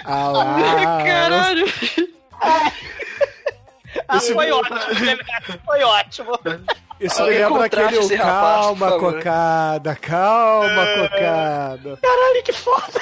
[0.04, 1.04] Au, au.
[1.04, 1.64] Caralho!
[4.06, 4.78] Ah, foi ótimo,
[5.66, 6.32] foi ótimo.
[7.00, 11.98] Isso me lembra contrate aquele rapaz, calma, cocada, calma, cocada.
[12.02, 13.00] Caralho, que foda!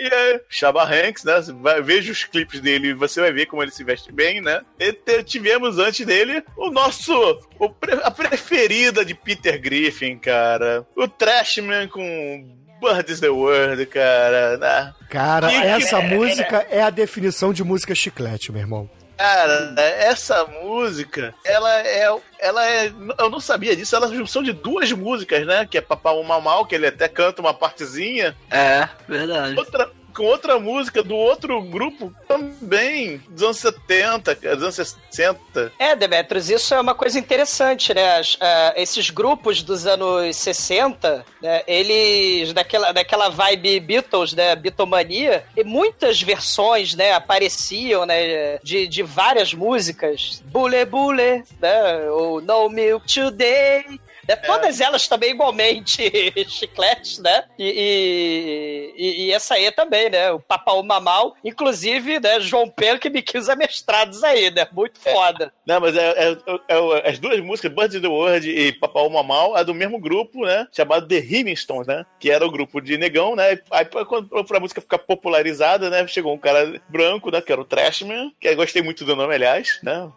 [0.00, 1.34] E é, Chaba Hanks, né?
[1.60, 4.60] Vai- Veja os clipes dele, você vai ver como ele se veste bem, né?
[4.78, 7.12] E te- tivemos antes dele o nosso.
[7.58, 10.86] o pre- a preferida de Peter Griffin, cara.
[10.94, 14.56] O Trashman com Bird is the World, cara.
[14.58, 14.94] Né?
[15.08, 18.90] Cara, Que- essa que- música é a definição de música chiclete, meu irmão.
[19.16, 22.08] Cara, essa música, ela é.
[22.38, 22.92] Ela é.
[23.18, 25.66] Eu não sabia disso, ela é a junção de duas músicas, né?
[25.68, 28.36] Que é Papá Mal Mal, que ele até canta uma partezinha.
[28.48, 29.58] É, verdade.
[29.58, 35.72] Outra, com outra música do outro grupo também, dos anos 70, cara, dos anos 60.
[35.78, 38.18] É, Demetrius, isso é uma coisa interessante, né?
[38.18, 45.44] As- ah, esses grupos dos anos 60, né, eles, daquela, daquela vibe Beatles, né, Beatlemania,
[45.56, 50.42] e muitas versões, né, apareciam, né, de, de várias músicas.
[50.46, 56.10] Bule Bule, né, ou No Milk Today, né, todas elas também igualmente
[56.48, 57.44] chicletes, né?
[57.58, 60.30] E, e, e essa aí também, né?
[60.32, 62.40] O Papaú Mamal, inclusive, né?
[62.40, 64.66] João Pedro que me quis amestrados aí, né?
[64.72, 65.52] Muito foda.
[65.66, 66.36] Não, mas é, é-
[66.68, 70.44] é- as duas músicas, Birds in the World e Papaú Mamal, é do mesmo grupo,
[70.44, 70.66] né?
[70.72, 72.04] Chamado The Stones, né?
[72.18, 73.58] Que era o grupo de negão, né?
[73.70, 76.06] Aí quando- pra música ficar popularizada, né?
[76.06, 77.40] Chegou um cara branco, né?
[77.40, 80.10] Que era o Trashman, que eu gostei muito do nome, aliás, né?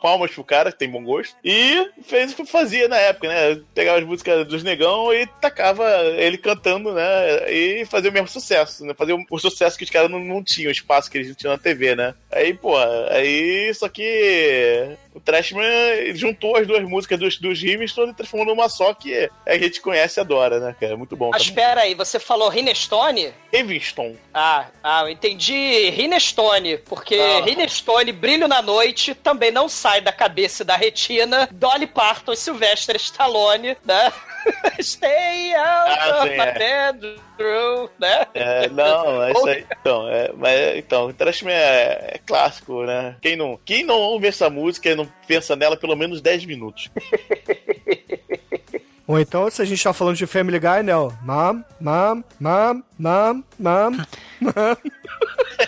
[0.00, 1.36] Palmas pro cara, que tem bom gosto.
[1.44, 3.51] E fez o que fazia na época, né?
[3.74, 5.84] Pegava as músicas dos negão e tacava
[6.16, 7.50] ele cantando, né?
[7.50, 8.94] E fazia o mesmo sucesso, né?
[8.94, 11.58] Fazia o, sucesso que os caras não, não tinham, o espaço que eles tinham na
[11.58, 12.14] TV, né?
[12.30, 12.76] Aí, pô,
[13.10, 18.68] aí só que o Trashman juntou as duas músicas dos, dos Rimmington e transformou numa
[18.68, 20.96] só que a gente conhece e adora, né, cara?
[20.96, 21.30] Muito bom.
[21.30, 23.32] Mas espera aí, você falou Rinestone?
[23.52, 24.16] Rivingston.
[24.32, 27.44] Ah, ah, eu entendi Rinestone, porque Ah.
[27.44, 31.48] Rinestone, Brilho na Noite, também não sai da cabeça e da retina.
[31.52, 34.12] Dolly Parton e Sylvester Stallone, né?
[34.80, 36.92] Stay out Ah, of sim, my é.
[36.92, 38.26] bedroom, né?
[38.34, 39.66] É, não, é isso aí.
[39.80, 43.16] Então, é, mas, então o Trashman é, é clássico, né?
[43.20, 46.88] Quem não, quem não ouve essa música e não pensa nela pelo menos 10 minutos.
[49.06, 50.94] Ou então, se a gente tá falando de Family Guy, né?
[50.96, 54.06] ó, Mam, mam, mam, mam, mam,
[54.40, 54.76] mam.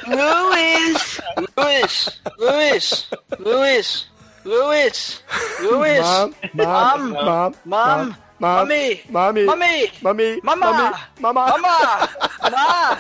[0.07, 1.21] Luiz!
[1.57, 2.21] Luiz!
[2.39, 3.09] Luiz!
[3.39, 4.09] Luiz!
[4.45, 5.23] Luiz!
[5.61, 6.01] Luiz!
[6.05, 8.17] Mam, mam, mam, Mam!
[8.39, 9.01] Mam, Mami!
[9.11, 9.45] Mami!
[9.45, 9.93] Mami!
[10.03, 10.41] Mami!
[10.43, 10.73] Mamá!
[10.73, 10.97] Mami!
[11.21, 11.47] Mamá!
[11.47, 11.99] Mamá!
[12.51, 12.99] Ma!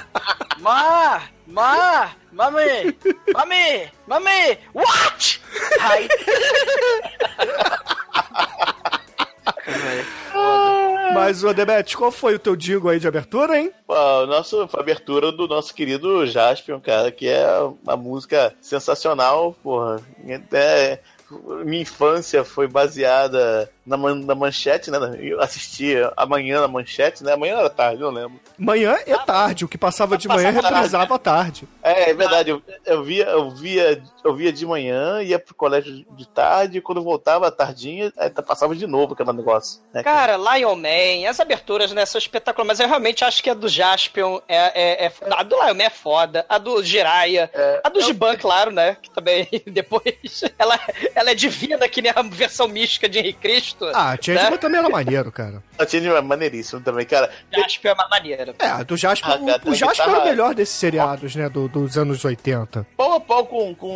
[0.58, 1.22] Ma!
[1.46, 2.10] Ma!
[2.32, 2.96] Mami!
[3.32, 3.90] Mami!
[4.06, 4.58] Mami!
[4.72, 5.40] What?
[5.80, 6.08] Ai.
[11.14, 13.70] Mas, ô Demet, qual foi o teu digo aí de abertura, hein?
[13.86, 17.46] Pô, o nosso, a abertura do nosso querido Jaspion, cara, que é
[17.82, 20.02] uma música sensacional, porra.
[20.52, 20.98] É,
[21.64, 24.98] minha infância foi baseada na, man- na manchete, né?
[25.20, 27.32] Eu assistia amanhã na manchete, né?
[27.32, 28.40] Amanhã era tarde, eu não lembro.
[28.58, 29.64] Manhã e tarde.
[29.64, 31.68] O que passava de manhã reprisava à tarde.
[31.82, 36.04] É, é verdade, eu, eu via, eu via, eu via de manhã, ia pro colégio
[36.16, 39.80] de tarde, e quando voltava à tardinha, aí passava de novo aquele negócio.
[39.92, 40.02] Né?
[40.02, 43.68] Cara, Lion Man, as aberturas, né, são espetaculares, mas eu realmente acho que a do
[43.68, 47.50] Jaspion é, é, é- A do Lion Man é foda, a do Jiraiya,
[47.82, 50.42] a do Giban, claro, né, que também depois...
[50.58, 50.78] Ela,
[51.14, 53.73] ela é divina, que nem a versão mística de Henrique Cristo.
[53.94, 54.56] Ah, Changeman né?
[54.58, 55.62] também era maneiro, cara.
[55.78, 57.30] A Changeman é maneiríssimo também, cara.
[57.52, 58.54] Jaspion é uma maneira.
[58.58, 61.68] É, do Jasper, Ah, cara, o, o Jasper era o melhor desses seriados, né, do-
[61.68, 62.86] dos anos 80.
[62.96, 63.88] Pau a pau com, com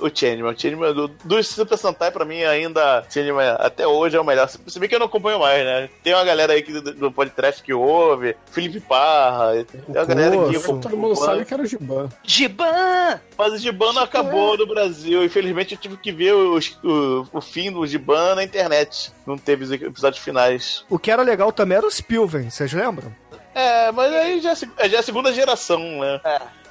[0.00, 0.52] o, o Changeman.
[0.52, 4.48] O Changeman do, do Super Sentai, pra mim, ainda, Changeman até hoje é o melhor.
[4.48, 5.88] Se bem que eu não acompanho mais, né?
[6.02, 10.36] Tem uma galera aí que, do, do podcast que ouve, Felipe Parra, tem uma galera
[10.50, 10.60] que...
[10.82, 12.08] Todo mundo sabe que era o Giban.
[12.22, 13.20] Giban!
[13.38, 15.24] Mas o Giban não acabou no Brasil.
[15.24, 18.81] Infelizmente eu tive que ver os- o, o fim do Giban na internet.
[19.26, 20.84] Não teve os episódios finais.
[20.88, 23.14] O que era legal também era o Spilven, vocês lembram?
[23.54, 26.20] É, mas aí já, é se- já é a segunda geração, né?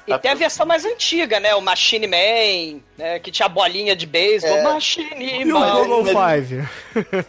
[0.04, 1.54] E tem a versão mais antiga, né?
[1.54, 3.20] O Machine Man, né?
[3.20, 4.56] Que tinha a bolinha de beisebol.
[4.56, 4.62] É.
[4.64, 5.70] Machine E o Man.
[5.86, 6.68] Google mas- Five?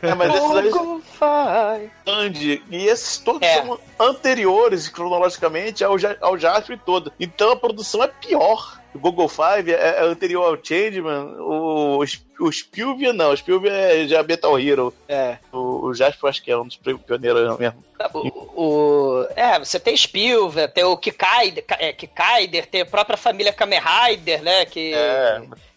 [0.02, 1.92] É, mas Google Five.
[2.08, 3.62] Andy, e esses todos É.
[3.62, 7.14] são anteriores cronologicamente ao, ao Jasper todo.
[7.20, 8.82] Então a produção é pior.
[8.94, 11.36] O Google Five é, é anterior ao Changeman.
[11.40, 12.04] O,
[12.40, 14.94] o Spilvia não, o Spilvia é já Metal Hero.
[15.08, 15.38] É.
[15.52, 17.84] O, o Jasper acho que é um dos pioneiros mesmo.
[18.14, 23.52] O, o- é, você tem Spielberg, tem o Kikaider, é, Kikaider, tem a própria família
[23.54, 24.66] Kamen Rider, né?
[24.66, 24.94] Que,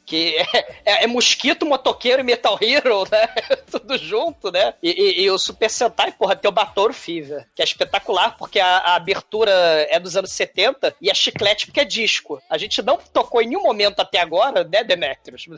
[0.06, 3.26] que é, é- é mosquito, motoqueiro e Metal Hero, né?
[3.70, 4.74] Tudo junto, né?
[4.82, 8.60] E, e- e o Super Sentai, porra, tem o Batoru Fever, que é espetacular, porque
[8.60, 9.50] a, a abertura
[9.90, 12.40] é dos anos 70 e é chiclete porque é disco.
[12.48, 15.44] A gente não tocou em nenhum momento até agora, né, Demetrius?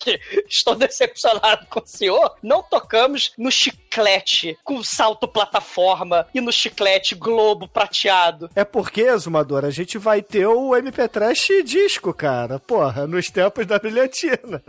[0.00, 2.34] Que estou decepcionado com o senhor.
[2.42, 8.48] Não tocamos no chiclete com salto plataforma e no chiclete globo prateado.
[8.54, 12.58] É porque, Zumador, a gente vai ter o MP Trash disco, cara.
[12.58, 14.62] Porra, nos tempos da brilhantina.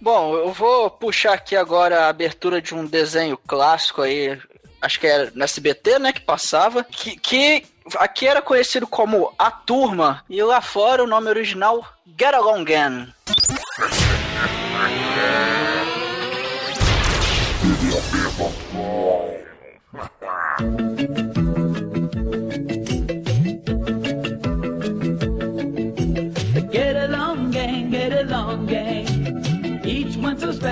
[0.00, 4.38] Bom, eu vou puxar aqui agora a abertura de um desenho clássico aí,
[4.82, 7.64] acho que era no SBT, né, que passava, que, que
[7.96, 11.86] aqui era conhecido como A Turma, e lá fora o nome original
[12.18, 13.14] Get Along Again.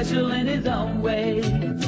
[0.04, 1.40] Special in his own way.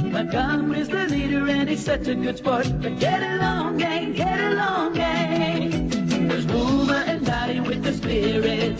[0.02, 2.66] Montgomery's the leader and he's such a good sport.
[2.82, 5.88] But get along, gang, get along, gang.
[6.28, 8.78] There's Boomer and Dottie with the spirit.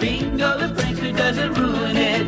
[0.00, 2.26] Bingo the prankster doesn't ruin it.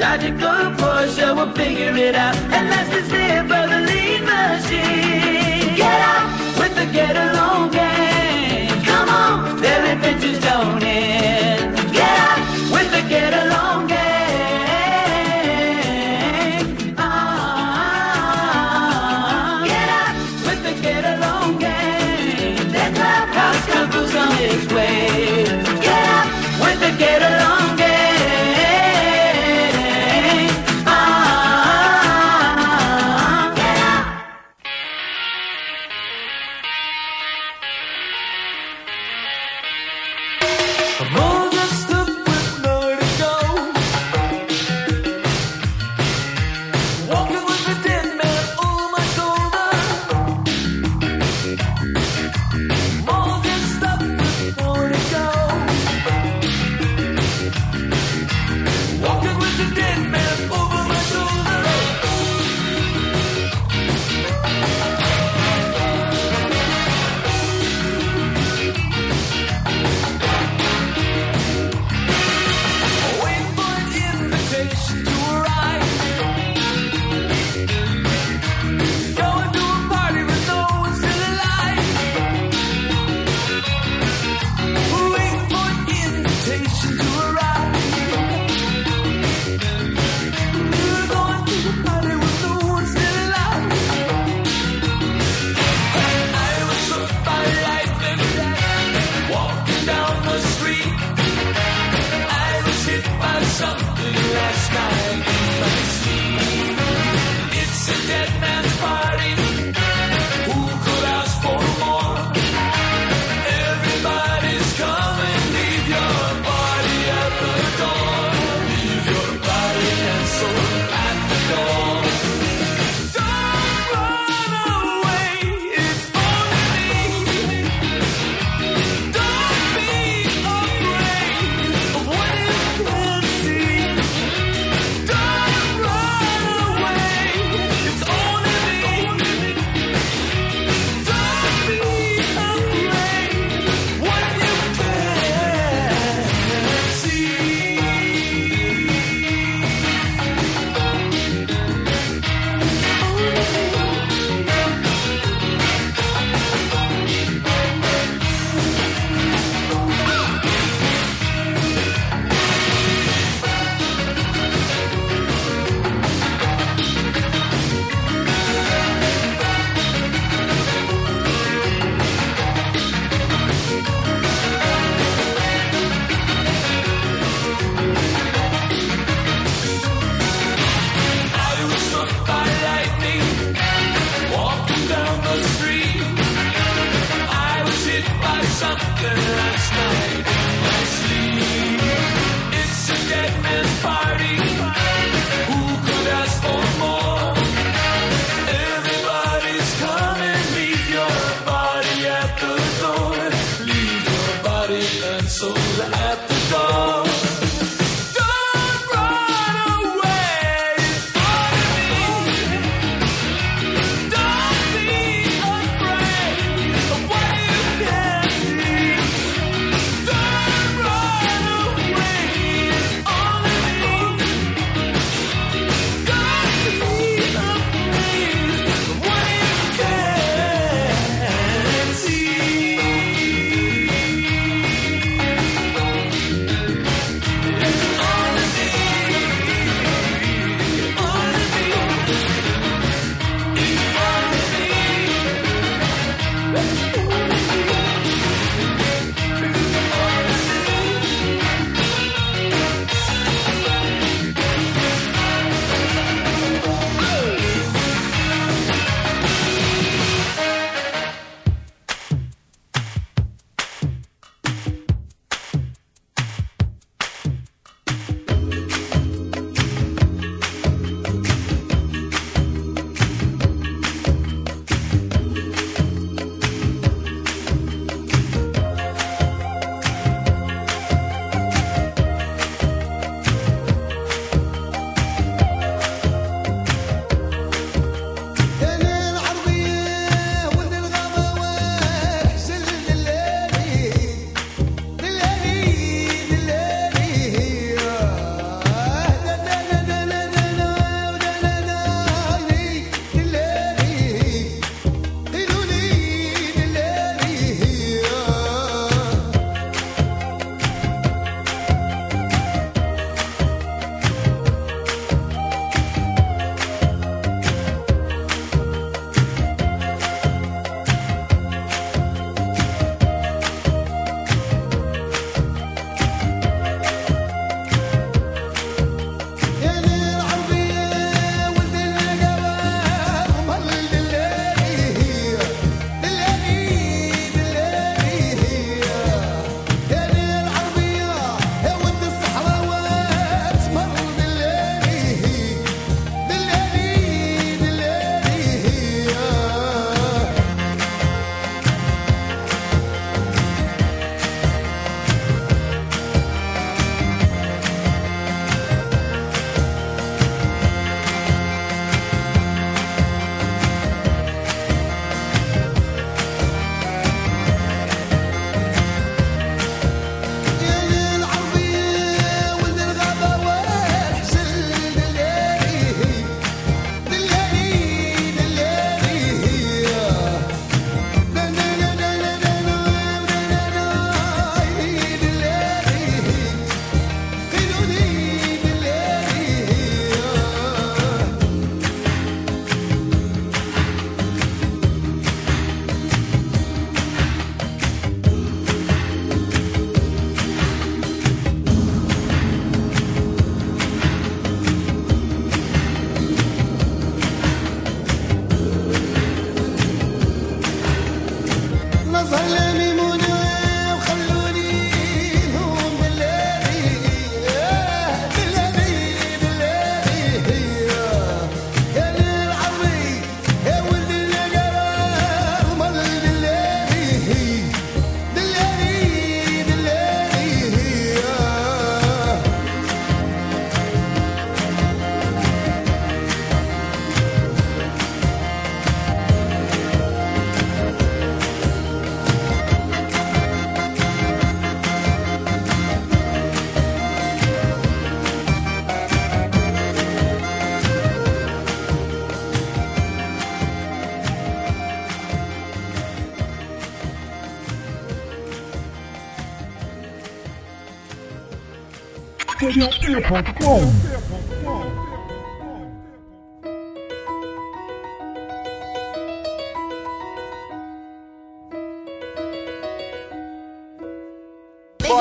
[0.00, 2.34] Logical Porsche will figure it out.
[2.56, 5.76] And that's the step of the lead machine.
[5.76, 6.26] Get out
[6.58, 8.82] with the get along gang.
[8.84, 11.76] Come on, their adventures don't end.
[11.92, 12.40] Get out
[12.72, 13.55] with the get along
[26.98, 27.35] get along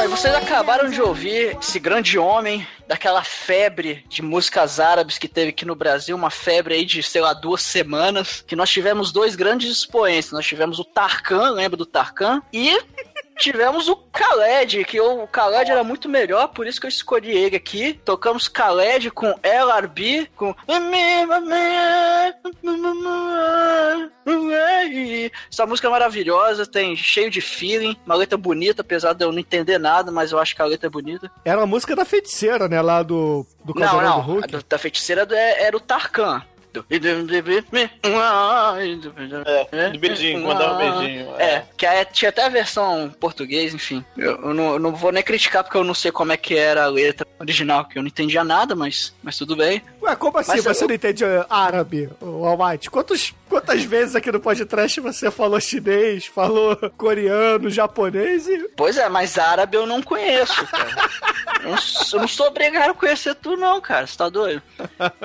[0.06, 5.50] E vocês acabaram de ouvir esse grande homem daquela febre de músicas árabes que teve
[5.50, 9.36] aqui no Brasil, uma febre aí de, sei lá, duas semanas, que nós tivemos dois
[9.36, 10.32] grandes expoentes.
[10.32, 12.42] Nós tivemos o Tarkan, lembra do Tarkan?
[12.54, 12.80] E
[13.38, 17.56] tivemos o Khaled, que o Khaled era muito melhor, por isso que eu escolhi ele
[17.56, 17.94] aqui.
[18.06, 20.56] Tocamos Khaled com LRB, com...
[25.52, 29.40] Essa música é maravilhosa, tem cheio de feeling, uma letra bonita, apesar de eu não
[29.40, 31.32] entender nada, mas eu acho que a letra é bonita.
[31.44, 32.82] Era a música da feiticeira, né?
[32.82, 34.44] Lá do, do Não, não, do Hulk.
[34.44, 36.42] a do- da feiticeira é- era o Tarkan.
[36.76, 36.86] Do-
[39.72, 41.36] É, do beijinho, mandar um beijinho.
[41.40, 44.04] É, que aí tinha até a versão português, enfim.
[44.18, 46.56] Eu, eu não, eu não vou nem criticar porque eu não sei como é que
[46.58, 49.82] era a letra original, que eu não entendia nada, mas, mas tudo bem.
[50.02, 50.52] Ué, como assim?
[50.52, 52.90] Mas você eu- não entende eh, árabe, o Almighty?
[52.90, 58.68] Quantos, quantas vezes aqui no podcast você falou chinês, falou coreano, japonês e...
[58.76, 61.10] Pois é, mas árabe eu não conheço, cara.
[61.64, 64.06] Eu não, sou- eu não sou obrigado a conhecer tudo, não, cara.
[64.06, 64.62] Você tá doido?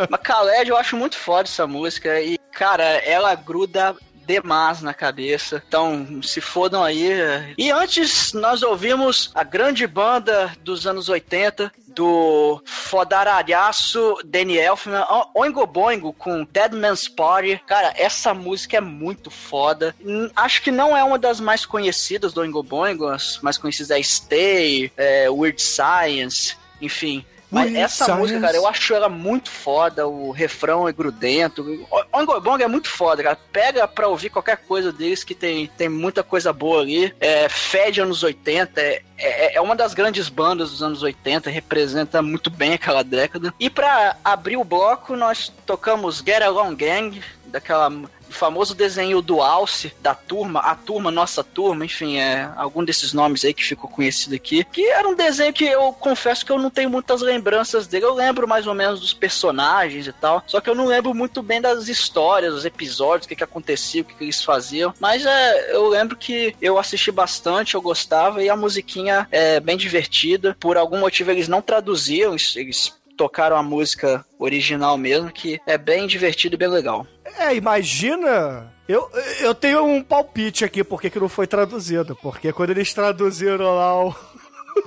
[0.09, 2.21] Mas Khaled, eu acho muito foda essa música.
[2.21, 3.97] E, cara, ela gruda
[4.31, 5.63] demais na cabeça.
[5.67, 7.11] Então, se fodam aí.
[7.59, 15.05] E antes, nós ouvimos a grande banda dos anos 80, do fodaralhaço Danny Elfman,
[15.35, 17.61] Oingo Boingo com Dead Man's Party.
[17.67, 19.95] Cara, essa música é muito foda.
[20.05, 23.09] Hum, Acho que não é uma das mais conhecidas do Oingo Boingo.
[23.09, 27.25] As mais conhecidas é Stay, é, Weird Science, enfim.
[27.51, 28.21] Mas essa Science.
[28.21, 30.07] música, cara, eu acho ela muito foda.
[30.07, 31.63] O refrão é grudento.
[31.63, 33.39] O Oingo Boingo é muito foda, cara.
[33.53, 37.15] Pega pra ouvir qualquer coisa deles que tem, tem muita coisa boa ali.
[37.19, 38.81] É, fede anos 80.
[38.81, 41.51] É, é, é uma das grandes bandas dos anos 80.
[41.51, 43.53] Representa muito bem aquela década.
[43.59, 47.91] E pra abrir o bloco, nós tocamos Get Along Gang, daquela
[48.31, 53.13] o famoso desenho do Alce, da turma, a turma, nossa turma, enfim, é algum desses
[53.13, 56.59] nomes aí que ficou conhecido aqui, que era um desenho que eu confesso que eu
[56.59, 60.61] não tenho muitas lembranças dele, eu lembro mais ou menos dos personagens e tal, só
[60.61, 64.05] que eu não lembro muito bem das histórias, dos episódios, o que que acontecia, o
[64.05, 68.49] que que eles faziam, mas é, eu lembro que eu assisti bastante, eu gostava, e
[68.49, 74.25] a musiquinha é bem divertida, por algum motivo eles não traduziam, eles- tocaram a música
[74.39, 77.07] original mesmo, que é bem divertido e bem legal.
[77.37, 78.73] É, imagina...
[78.89, 79.11] Eu,
[79.41, 82.17] eu tenho um palpite aqui porque que não foi traduzido.
[82.17, 84.15] Porque quando eles traduziram lá o...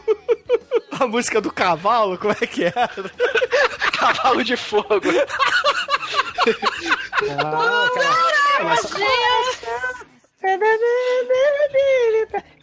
[0.99, 2.89] a música do cavalo, como é que era?
[3.93, 4.99] Cavalo de fogo.
[7.37, 7.87] Ah,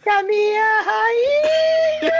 [0.03, 2.11] Que a minha rainha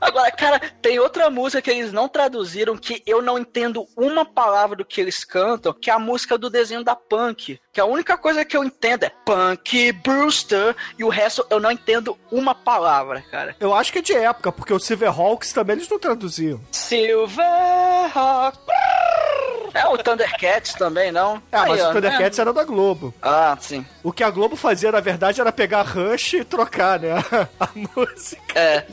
[0.00, 4.76] Agora, cara, tem outra música que eles não traduziram que eu não entendo uma palavra
[4.76, 7.60] do que eles cantam, que é a música do desenho da Punk.
[7.72, 11.70] Que a única coisa que eu entendo é Punk Brewster e o resto eu não
[11.70, 13.54] entendo uma palavra, cara.
[13.60, 16.60] Eu acho que é de época, porque o Silverhawks também eles não traduziam.
[16.72, 18.58] Silverhawk.
[19.74, 21.36] É o Thundercats também, não?
[21.52, 22.42] É, mas Aí, o Thundercats é.
[22.42, 23.14] era da Globo.
[23.22, 23.84] Ah, sim.
[24.02, 27.14] O que a Globo fazia, na verdade, era pegar Rush e trocar, né?
[27.60, 28.40] A música.
[28.58, 28.84] É.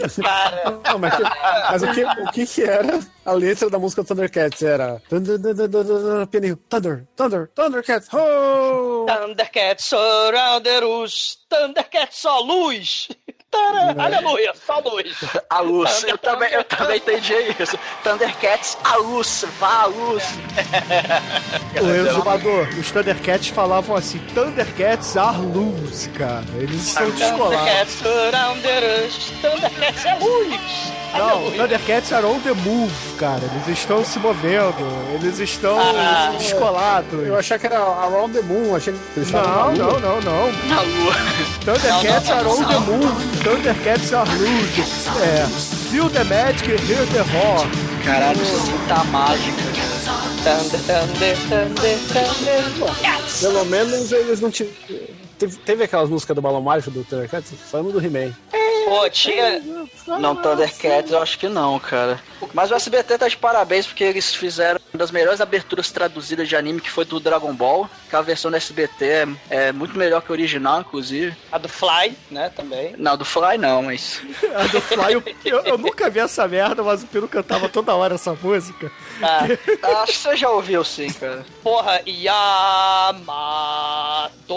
[0.90, 1.24] Não, mas, que-
[1.72, 4.62] mas o, que, o que que era a letra da música Thundercats?
[4.62, 5.02] Era...
[5.10, 9.06] Thunder, thunder, thunder, thunder, pianinho, Thunder, Thunder, Thundercats, ho!
[9.08, 13.08] Thundercats surrounded os Thundercats só luz.
[13.50, 15.16] Tara, Aleluia, só luz.
[15.50, 16.04] A luz.
[16.08, 17.78] Eu também, eu também entendi isso.
[18.04, 20.24] Thundercats, a luz, vá a luz.
[21.82, 26.44] O exumador, os Thundercats falavam assim: Thundercats are luz, cara.
[26.56, 27.94] Eles estão descolados.
[28.02, 29.32] Thundercats.
[29.42, 30.62] Thundercats é luz.
[31.14, 31.52] Não.
[31.52, 33.40] Thundercats are on the move, cara.
[33.64, 34.76] Eles estão se movendo,
[35.14, 36.34] eles estão Ah.
[36.38, 37.26] descolados.
[37.28, 40.52] Eu achei que era Around the Moon, achei que eles Não, não, não, não.
[40.68, 41.14] Na lua.
[41.64, 42.68] Thundercats Não, não, are on não.
[42.68, 43.37] the move.
[43.44, 44.82] Thundercats are loose.
[45.22, 45.46] É.
[45.90, 47.66] Feel the magic, hear the roar.
[48.04, 49.62] Caralho, cinta mágica.
[50.44, 52.96] Thunder, thunder, thunder, thunder.
[53.02, 53.42] Cats.
[53.42, 54.72] Pelo menos eles não tinham...
[55.38, 57.52] Teve, teve aquelas músicas do Balão Mágico do Thundercats?
[57.70, 58.34] Falando do He-Man.
[58.86, 59.62] Pô, tinha.
[60.20, 62.20] Não, Thundercats eu acho que não, cara.
[62.54, 66.56] Mas o SBT tá de parabéns porque eles fizeram uma das melhores aberturas traduzidas de
[66.56, 67.90] anime que foi do Dragon Ball.
[68.10, 71.36] Que a versão do SBT é, é muito melhor que a original, inclusive.
[71.52, 72.96] A do Fly, né, também.
[72.98, 74.22] Não, do Fly não, mas.
[74.56, 77.94] A do Fly, eu, eu- eu nunca vi essa merda, mas o Piro cantava toda
[77.96, 78.92] hora essa música.
[79.22, 79.46] Ah,
[80.04, 81.46] Acho que você já ouviu sim, cara.
[81.64, 82.02] porra,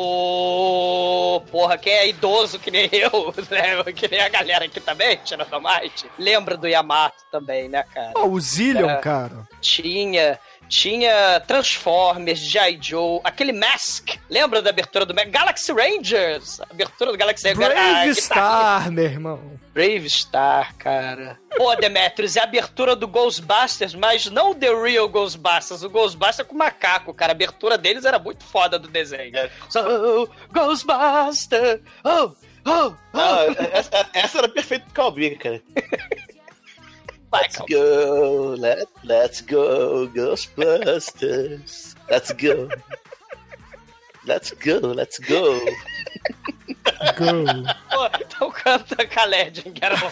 [0.01, 1.43] Yamato.
[1.51, 3.83] Porra, quem é idoso que nem eu, né?
[3.93, 8.13] Que nem a galera aqui também, Tiranomite, lembra do Yamato também, né, cara?
[8.17, 8.97] Ó, o Zillion, É.
[8.97, 9.49] cara.
[9.61, 10.39] Tinha.
[10.69, 12.79] Tinha Transformers, G.I.
[12.81, 14.11] Joe, aquele Mask.
[14.29, 15.29] Lembra da abertura do Mask?
[15.29, 16.61] Galaxy Rangers.
[16.61, 17.69] A abertura do Galaxy Rangers.
[17.75, 19.41] Brave Ah, Star, meu irmão.
[19.75, 21.37] Brave Star, cara.
[21.57, 26.47] Pô, Demetrius, é a abertura do Ghostbusters, mas não o The Real Ghostbusters, o Ghostbusters
[26.47, 27.33] com macaco, cara.
[27.33, 29.33] A abertura deles era muito foda do desenho.
[29.69, 31.83] So, Ghostbuster!
[32.05, 32.31] Oh,
[32.65, 33.63] oh, Ah, oh!
[33.77, 35.61] essa, essa era perfeita pro Calbi, cara.
[37.33, 41.95] Let's go, let, let's go, Ghostbusters.
[42.11, 42.69] Let's go.
[44.27, 45.61] Let's go, let's go.
[47.91, 50.11] Pô, então canta Khaled, que era bom.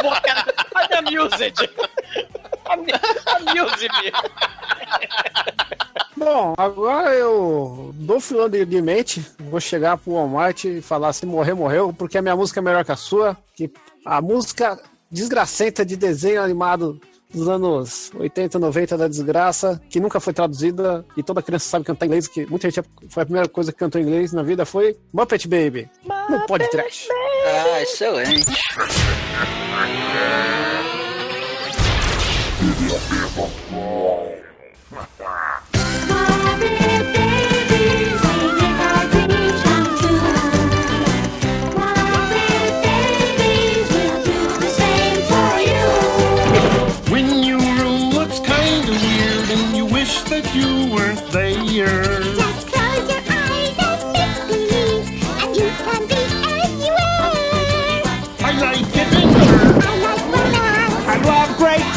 [0.00, 0.44] Pô, cara,
[1.00, 1.52] Amuse-me.
[3.26, 4.12] Amuse-me.
[6.16, 11.24] Bom, agora eu dou filando de, de mente, vou chegar pro Walmart e falar se
[11.24, 13.72] morrer, morreu, porque a minha música é melhor que a sua, que
[14.04, 14.78] a música
[15.10, 17.00] desgracenta de desenho animado
[17.32, 22.06] dos anos 80, 90 da desgraça, que nunca foi traduzida e toda criança sabe cantar
[22.06, 25.46] inglês, que muita gente foi a primeira coisa que cantou inglês na vida foi Muppet
[25.46, 25.88] Baby,
[26.28, 27.08] no podcast.
[27.46, 28.46] Ah, excelente.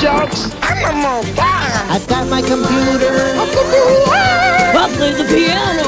[0.04, 0.52] Jokes.
[0.62, 1.40] I'm a mobile.
[1.40, 3.16] I've got my computer.
[3.40, 4.76] I can do what?
[4.76, 5.88] I play the piano.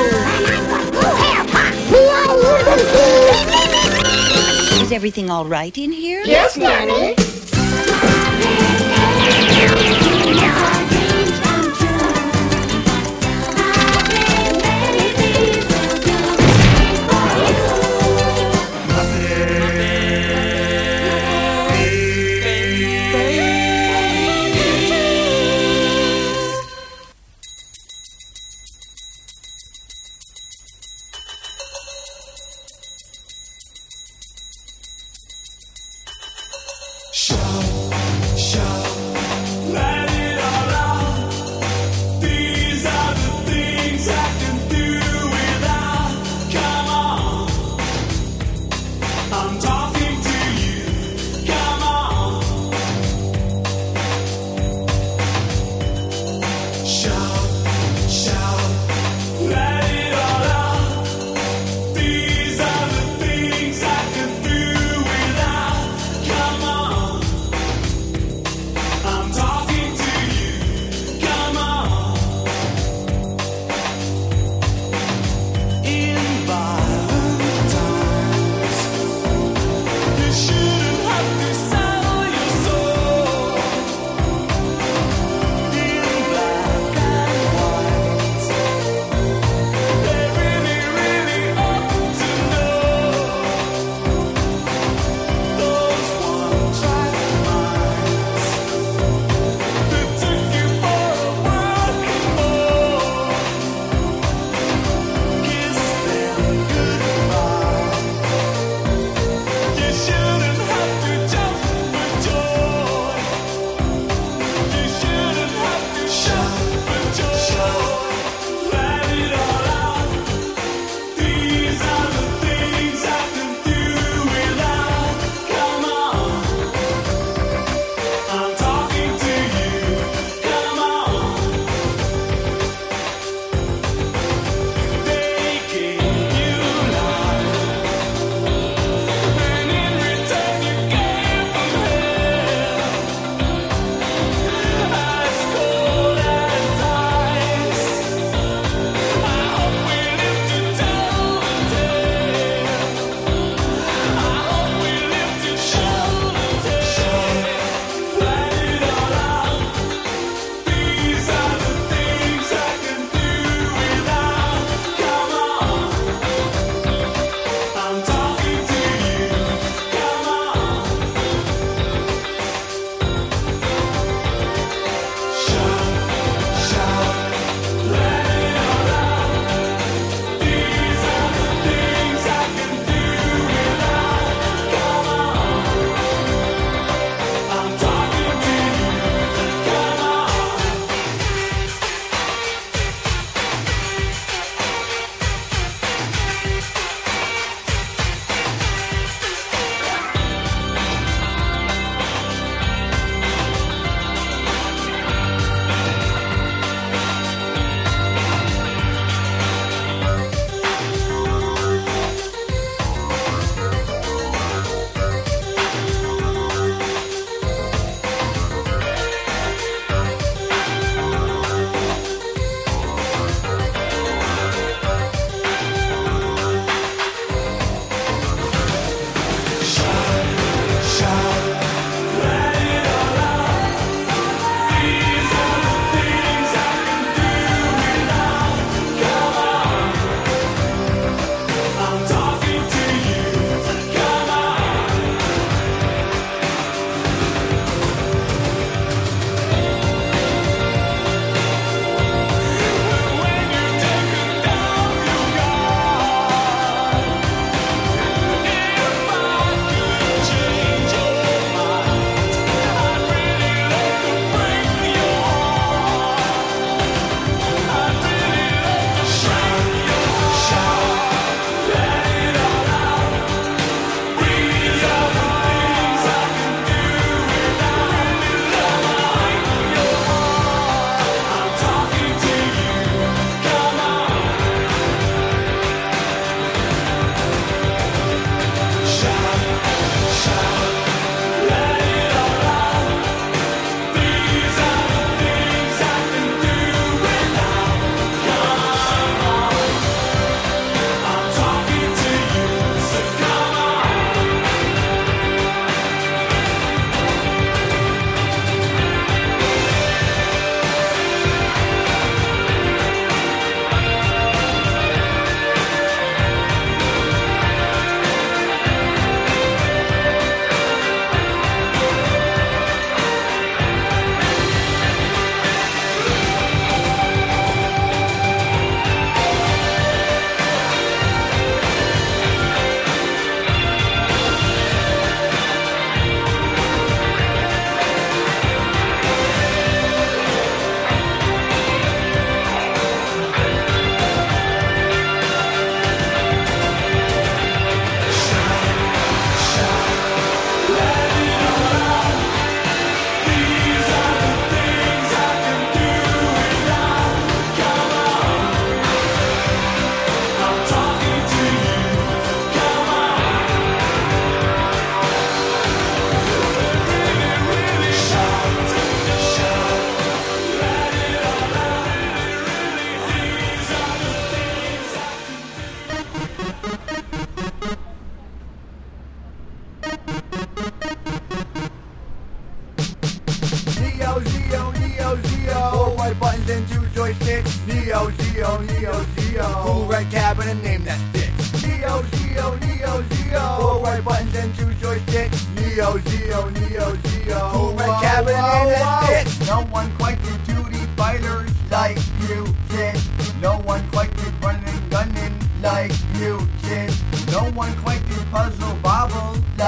[4.82, 6.24] Is everything all right in here?
[6.26, 7.16] Yes, Nanny.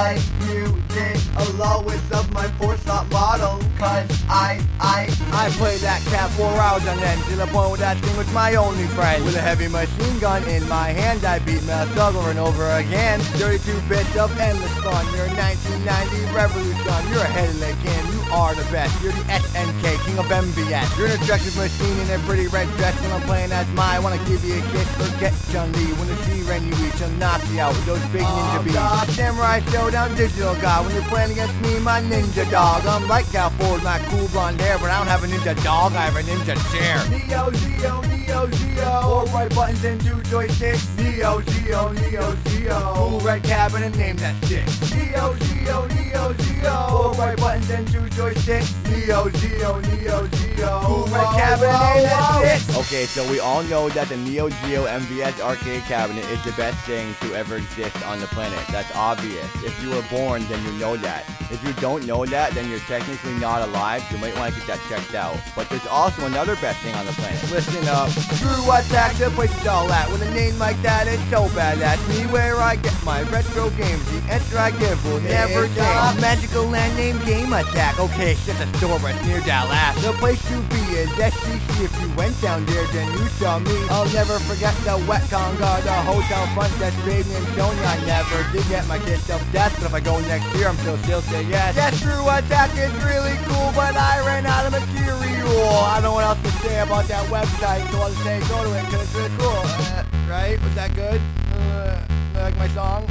[0.08, 1.20] Like you did.
[1.36, 6.86] Allah is of my forethought model, cause I, I, I played that cat for hours
[6.88, 9.24] on end to the point where that thing was my only friend.
[9.24, 13.20] With a heavy machine gun in my hand, I beat Meth over and over again.
[13.36, 15.04] 32 bits of endless fun.
[15.12, 17.00] You're a 1990 revolution.
[17.12, 18.06] You're ahead of the game.
[18.12, 18.92] You are the best.
[19.02, 20.98] You're the SNK, king of MVS.
[20.98, 22.94] You're an attractive machine in a pretty red dress.
[23.02, 24.88] When I'm playing as my, I wanna give you a kiss.
[24.96, 25.86] Forget Chun Li.
[25.98, 28.64] When the she ran you, we shall knock you out with those big ninja oh,
[28.64, 29.16] beats.
[29.16, 30.86] Samurai Showdown Digital God.
[30.86, 32.84] When you're playing against me, my ninja dog.
[32.86, 35.92] I'm like Cal Ford, my cool blonde hair, but I don't have a ninja dog.
[35.92, 36.96] I have a ninja chair.
[37.08, 39.00] Neo, Geo, Neo, Geo.
[39.02, 40.84] Four right buttons and two joysticks.
[40.98, 42.92] Neo, Geo, Neo, Geo.
[42.94, 44.66] Cool red cabinet, name that shit.
[44.94, 46.86] Neo, Geo, Neo, Geo.
[46.88, 48.17] Four right buttons and two joysticks.
[48.18, 50.80] Neo, Geo, Neo, Geo.
[50.82, 52.76] Cool red cabinet, name that shit.
[52.76, 56.76] Okay, so we all know that the Neo Geo MVS arcade cabinet is the best
[56.84, 58.58] thing to ever exist on the planet.
[58.72, 59.46] That's obvious.
[59.62, 61.24] If you were born, then you know that.
[61.52, 64.04] If you don't know that, then you're technically not alive.
[64.10, 65.36] You might want to get that checked out.
[65.54, 67.40] But there's also another best thing on the planet.
[67.52, 68.10] Listen up.
[68.10, 70.10] Screw attack, the place is all at.
[70.10, 71.78] With a name like that, it's so bad.
[71.78, 74.04] That's me where I get my retro games.
[74.10, 76.20] The answer I give will never change.
[76.20, 77.98] Magical land name Game Attack.
[78.12, 79.94] Okay, shut the store, it's near Dallas.
[80.02, 81.84] The place to be is SCC.
[81.84, 83.70] If you went down there, then you saw me.
[83.90, 87.82] I'll never forget the wet conga, the hotel front desk, baby and Sonya.
[87.82, 90.76] I never did get my kiss of death, but if I go next year, I'm
[90.78, 91.76] still still say yes.
[91.76, 95.68] That True Attack is really cool, but I ran out of material.
[95.86, 98.72] I don't know what else to say about that website, so I'll say go to
[98.78, 99.62] it because it's really cool.
[99.64, 100.60] Uh, right?
[100.62, 101.20] Was that good?
[101.54, 102.02] Uh,
[102.34, 103.06] like my song?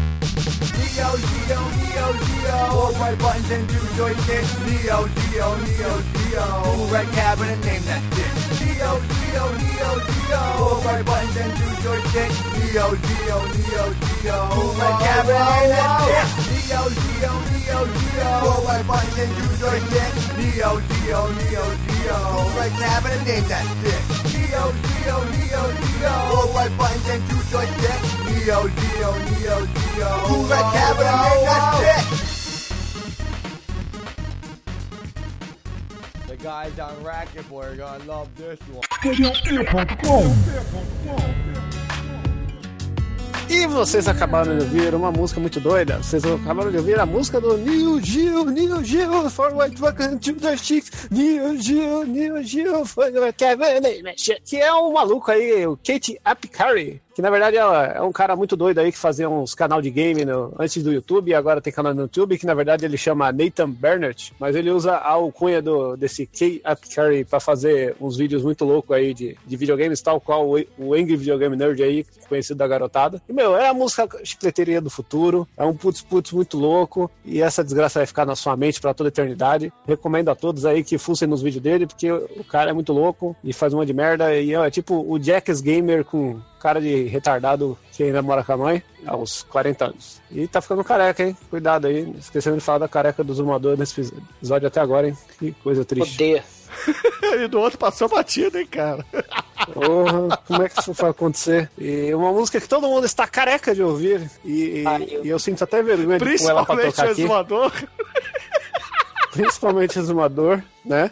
[0.77, 2.57] Neo, Geo, Neo, Geo.
[2.71, 4.51] Four right buttons and two joysticks.
[4.65, 6.45] Neo, Geo, Neo, Geo.
[6.63, 8.31] Cool red cabinet, name that shit.
[8.61, 10.41] Neo, Geo, Neo, Geo.
[10.61, 12.37] Four right buttons and two joysticks.
[12.57, 13.85] Neo, Geo, Neo,
[14.21, 14.37] Geo.
[14.53, 16.27] Cool red cabinet, name that shit.
[16.53, 18.29] Neo, Geo, Neo, Geo.
[18.43, 20.15] Four right buttons and two joysticks.
[20.37, 22.17] Neo, Geo, Neo, Geo.
[22.31, 24.01] Cool red cabinet, name that shit.
[24.29, 26.13] Neo, Geo, Neo, Geo.
[26.29, 27.41] Four right buttons and two
[28.47, 28.47] joysticks.
[28.47, 30.09] Neo, Geo, Neo, Geo.
[30.25, 32.03] Cool red cabinet, name that shit.
[36.27, 38.83] The guys on Racket Boy are gonna love this one.
[43.49, 45.97] E vocês acabaram de ouvir uma música muito doida.
[46.03, 50.33] Vocês acabaram de ouvir a música do Neo Geo, Neo Geo, for white fucking to
[50.33, 53.81] the chicks, Neo Geo, Neo Geo, for the Kevin,
[54.43, 58.35] que é um maluco aí, o Kate Apicari, que na verdade ela é um cara
[58.35, 61.59] muito doido aí que fazia uns canal de game no- antes do YouTube e agora
[61.59, 65.13] tem canal no YouTube, que na verdade ele chama Nathan Bernert, mas ele usa a
[65.13, 69.99] alcunha do, desse Kate Apicari pra fazer uns vídeos muito loucos aí de, de videogames,
[69.99, 73.19] tal qual o, o Angry Videogame Nerd aí, conhecido da garotada.
[73.27, 77.41] E, meu, é a música chicleteria do futuro, é um putz putz muito louco e
[77.41, 79.73] essa desgraça vai ficar na sua mente pra toda a eternidade.
[79.87, 83.35] Recomendo a todos aí que fussem nos vídeos dele, porque o cara é muito louco
[83.43, 87.77] e faz uma de merda e é tipo o Jackass Gamer com cara de retardado
[87.93, 90.21] que ainda mora com a mãe aos 40 anos.
[90.31, 91.35] E tá ficando careca, hein?
[91.49, 92.11] Cuidado aí.
[92.17, 94.01] Esquecendo de falar da careca do Zumador nesse
[94.39, 95.17] episódio até agora, hein?
[95.39, 96.15] Que coisa triste.
[96.15, 96.43] Odeia.
[97.43, 99.03] e do outro passou batido, hein, cara?
[99.73, 101.69] Porra, como é que isso foi acontecer?
[101.77, 104.29] E uma música que todo mundo está careca de ouvir.
[104.45, 107.25] E, e- e eu sinto até vergonha de pôr ela pra Principalmente tocar o aqui.
[107.25, 107.97] Principalmente o
[109.97, 111.11] Exumador, né?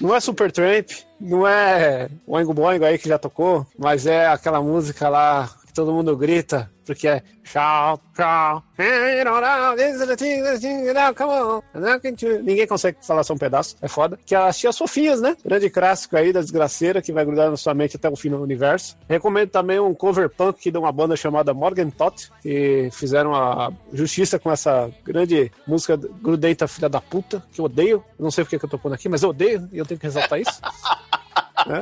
[0.00, 0.90] Não é Super Tramp,
[1.20, 5.92] não é Oingo Boingo aí que já tocou, mas é aquela música lá que todo
[5.92, 8.62] mundo grita, porque é Shout, shout,
[11.22, 11.62] on.
[12.42, 14.18] Ninguém consegue falar só um pedaço, é foda.
[14.26, 15.34] Que as tias fofinhas, né?
[15.42, 18.42] Grande clássico aí da desgraceira que vai grudar na sua mente até o fim do
[18.42, 18.98] universo.
[19.08, 24.38] Recomendo também um cover punk de uma banda chamada Morgan Tot, que fizeram a justiça
[24.38, 28.04] com essa grande música grudenta filha da puta, que eu odeio.
[28.18, 30.06] Não sei porque que eu tô pondo aqui, mas eu odeio e eu tenho que
[30.06, 30.60] ressaltar isso.
[31.66, 31.80] né?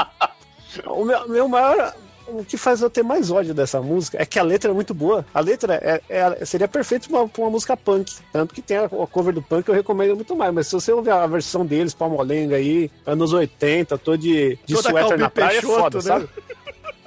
[0.87, 1.93] O meu, meu maior.
[2.27, 4.93] O que faz eu ter mais ódio dessa música é que a letra é muito
[4.93, 5.25] boa.
[5.33, 8.13] A letra é, é- seria perfeita pra uma, pra uma música punk.
[8.33, 10.53] Tanto que tem a, a cover do punk, eu recomendo muito mais.
[10.53, 14.91] Mas se você ouvir a versão deles, Palmolenga aí, anos 80, tô de, de Toda
[14.91, 16.03] suéter na praia, Peixoto, é foda, né?
[16.03, 16.29] sabe?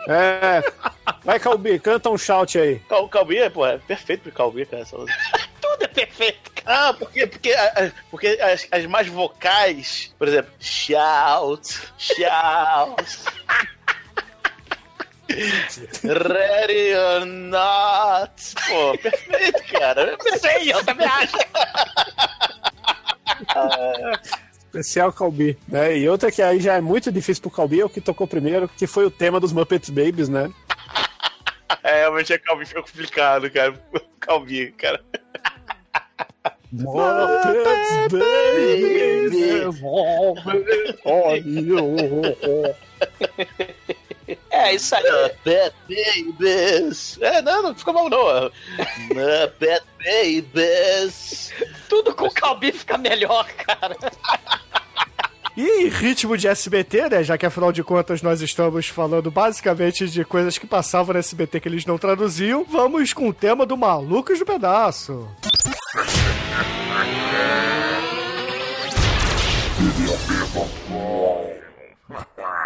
[0.08, 0.64] É.
[1.24, 2.82] Vai, Calbi, canta um shout aí.
[2.90, 4.84] O Calbi é, pô, é perfeito pro Calbi, cara.
[4.84, 5.20] Essa música.
[5.62, 6.50] Tudo é perfeito.
[6.66, 7.54] Ah, porque, porque,
[8.10, 13.20] porque as, as mais vocais, por exemplo, shout, shout.
[15.30, 18.32] Ready or not.
[18.68, 20.18] Pô, perfeito, cara.
[20.40, 21.38] Sei, eu também acho.
[24.66, 25.98] Especial Calbi, né?
[25.98, 28.68] E outra que aí já é muito difícil pro Calbi é o que tocou primeiro,
[28.70, 30.52] que foi o tema dos Muppets Babies, né?
[31.84, 33.74] É, realmente a Calvi ficou complicado, cara.
[34.20, 35.02] Calvi, cara.
[36.72, 39.80] Muppets Babies,
[44.60, 45.04] É, isso aí.
[45.04, 47.18] Muppet Babies.
[47.22, 48.52] É, não, não ficou mal, não.
[49.08, 51.52] Muppet Babies.
[51.88, 53.96] Tudo com o Calbi fica melhor, cara.
[55.56, 57.24] E em ritmo de SBT, né?
[57.24, 61.60] Já que afinal de contas nós estamos falando basicamente de coisas que passavam no SBT
[61.60, 65.28] que eles não traduziam, vamos com o tema do Malucos do Pedaço.
[72.10, 72.59] Now this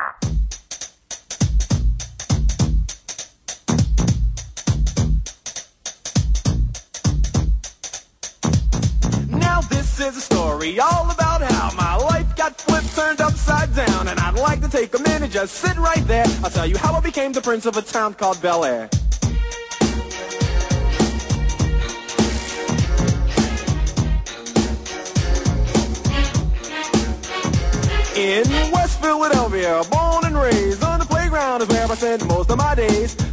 [10.04, 14.36] is a story all about how my life got flipped, turned upside down, and I'd
[14.36, 16.26] like to take a minute, just sit right there.
[16.44, 18.90] I'll tell you how I became the prince of a town called Bel Air.
[28.16, 32.58] In West Philadelphia, born and raised on the playground is where I spent most of
[32.58, 33.33] my days.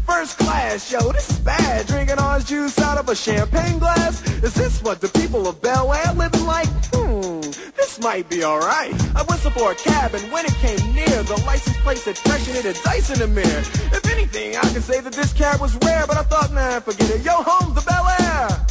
[0.05, 1.87] First class, yo, this is bad.
[1.87, 4.21] Drinking orange juice out of a champagne glass.
[4.43, 6.67] Is this what the people of Bel Air living like?
[6.93, 7.41] Hmm,
[7.75, 8.93] this might be alright.
[9.15, 12.55] I whistled for a cab and when it came near, the license plate said freshen
[12.55, 13.63] it a dice in the mirror.
[13.93, 17.09] If anything, I could say that this cab was rare, but I thought, nah, forget
[17.09, 17.23] it.
[17.23, 18.65] Yo, home to Bel Air.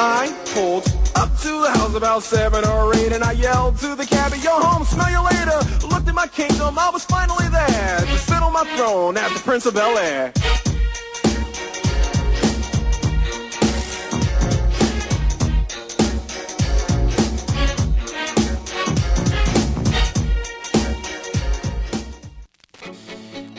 [0.00, 0.84] I pulled
[1.18, 4.52] up to the house about seven or eight and I yelled to the cabbie, yo
[4.60, 5.58] home, smell you later.
[5.88, 9.40] Looked at my kingdom, I was finally there to sit on my throne as the
[9.40, 10.32] Prince of Bel Air.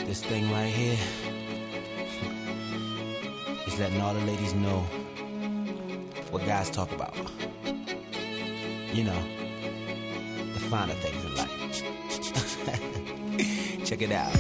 [0.08, 0.98] This thing right here
[3.68, 4.86] is letting all the ladies know
[6.32, 7.14] what guys talk about.
[8.94, 9.22] You know,
[10.54, 11.56] the finer things in life.
[13.86, 14.36] Check it out.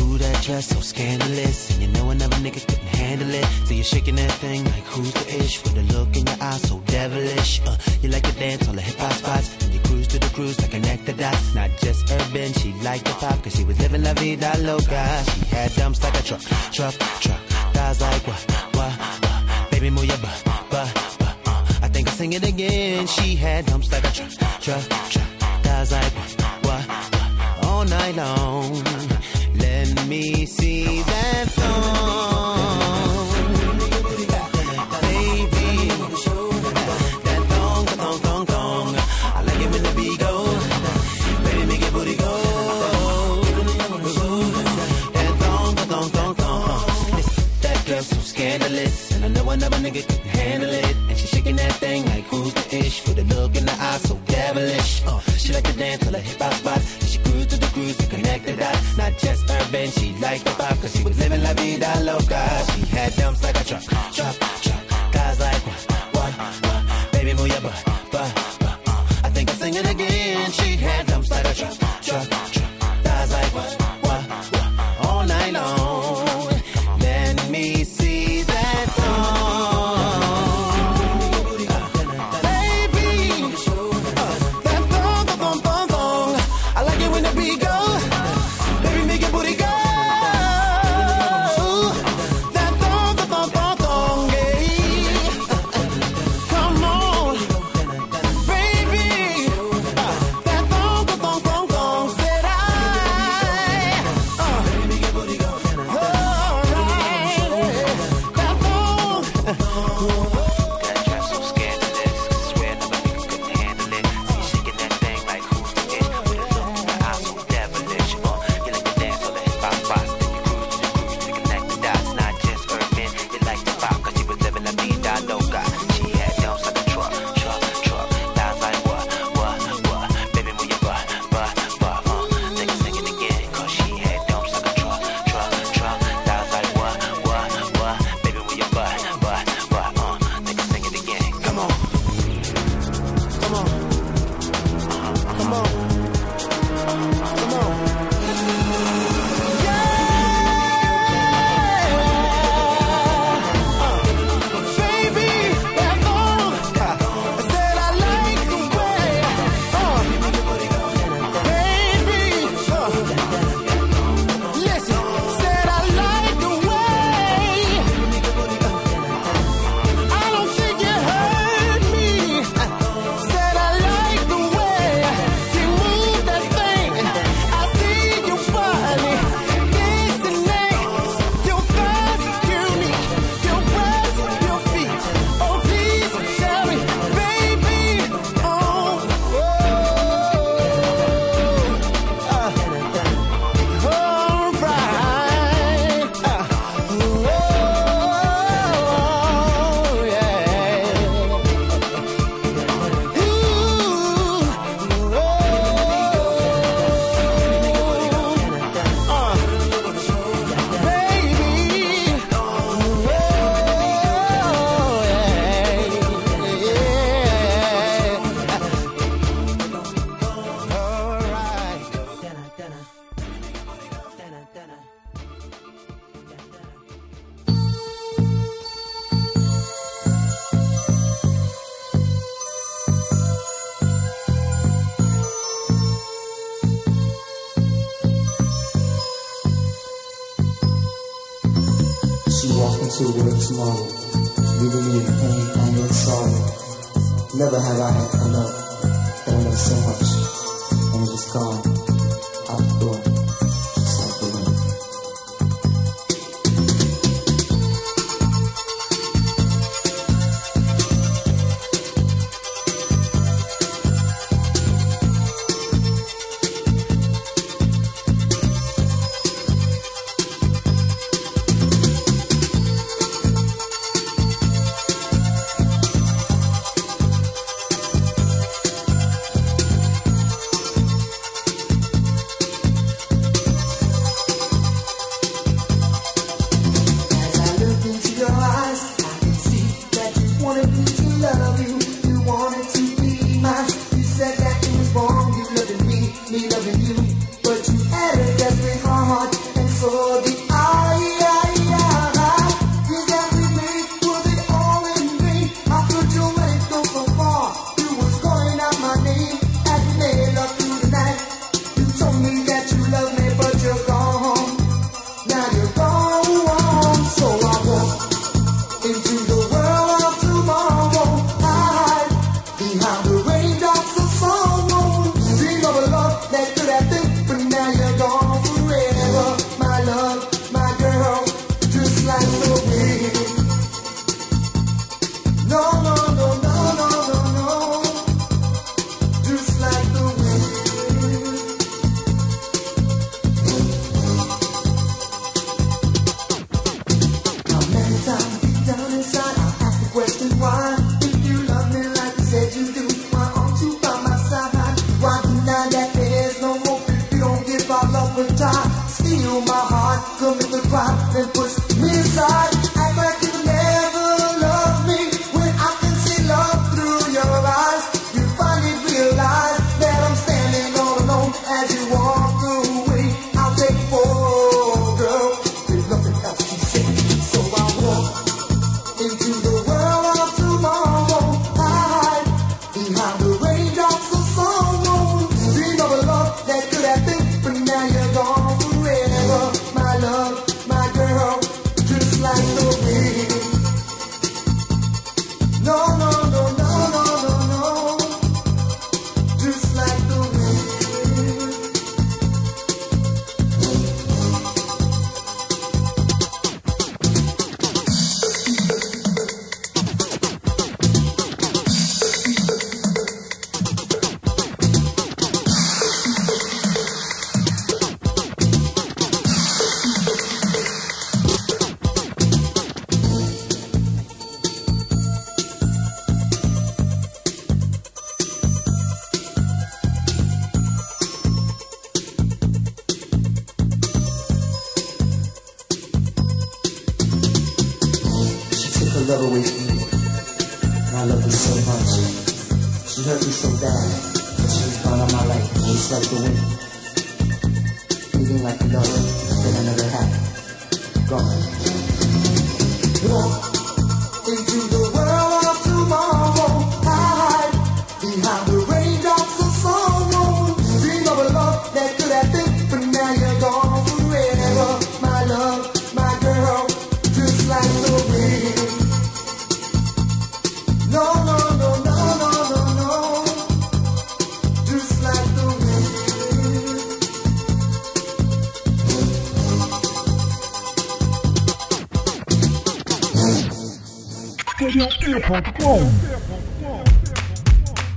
[0.00, 1.70] Ooh, that dress so scandalous.
[1.70, 3.44] And you know another nigga couldn't handle it.
[3.66, 5.62] So you're shaking that thing like who's the ish?
[5.62, 7.60] With a look in your eyes so devilish.
[7.66, 9.64] Uh, you like to dance on the hip hop spots.
[9.64, 11.38] And you cruise to the cruise like a nectar dot.
[11.54, 13.42] Not just urban, she liked the pop.
[13.42, 15.22] Cause she was living la vida loca.
[15.24, 16.42] She had dumps like a truck,
[16.72, 17.40] truck, truck.
[17.74, 19.70] Thighs like what, what, what.
[19.70, 20.70] Baby, move your butt, butt,
[22.20, 23.06] sing it again.
[23.06, 24.30] She had dumps like a truck,
[24.64, 25.30] truck, truck.
[25.64, 26.12] Thighs like
[26.66, 27.64] what, what.
[27.64, 28.68] All night long.
[29.64, 33.26] Let me see that thong.
[35.06, 35.68] Baby,
[37.26, 38.86] that thong, that thong, thong, thong.
[39.38, 40.34] I like it when the beat go.
[41.44, 42.34] Baby, make your booty go.
[45.16, 47.22] That thong, that thong, thong, thong.
[47.62, 50.99] That girl so scandalous, and I know another nigga can handle it.
[51.50, 53.08] Shaking that thing like who's the ish?
[53.08, 55.02] With a look in the eye so devilish.
[55.04, 57.00] Uh, she like to dance till her hip hop spots.
[57.00, 58.96] And she cruise to the cruise to connect the dots.
[58.96, 62.42] Not just urban, she liked the pop, cause she was living la vida loca.
[62.70, 64.36] She had dumps like a truck, truck,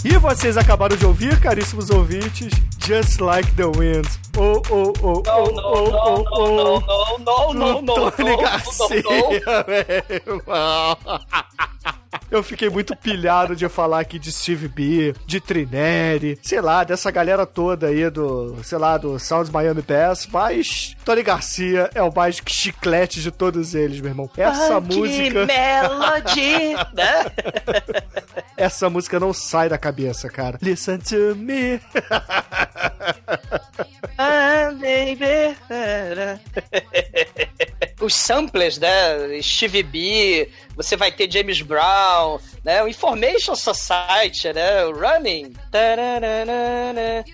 [0.05, 2.51] E vocês acabaram de ouvir, caríssimos ouvintes,
[2.85, 4.05] Just Like the Wind.
[4.37, 7.17] Oh, oh, oh, oh, oh, oh, oh.
[7.19, 9.29] não, não, não, Tony não, Garcia, não,
[9.67, 10.97] meu irmão.
[12.33, 17.11] Eu fiquei muito pilhado de falar aqui de Steve B, de Trineri, sei lá, dessa
[17.11, 22.11] galera toda aí do, sei lá, do Sounds Miami Bass, mas Tony Garcia é o
[22.11, 24.27] mais chiclete de todos eles, meu irmão.
[24.35, 25.45] Essa Funky música.
[25.45, 27.31] Melody, né?
[28.57, 30.57] Essa música não sai da cabeça, cara.
[30.59, 31.79] Listen to me.
[34.17, 35.55] Ah, baby.
[37.99, 39.41] Os samplers, né?
[39.41, 42.81] Steve B, você vai ter James Brown, né?
[42.83, 44.85] O Information Society, né?
[44.85, 45.53] O Running.
[45.69, 47.25] Taranana,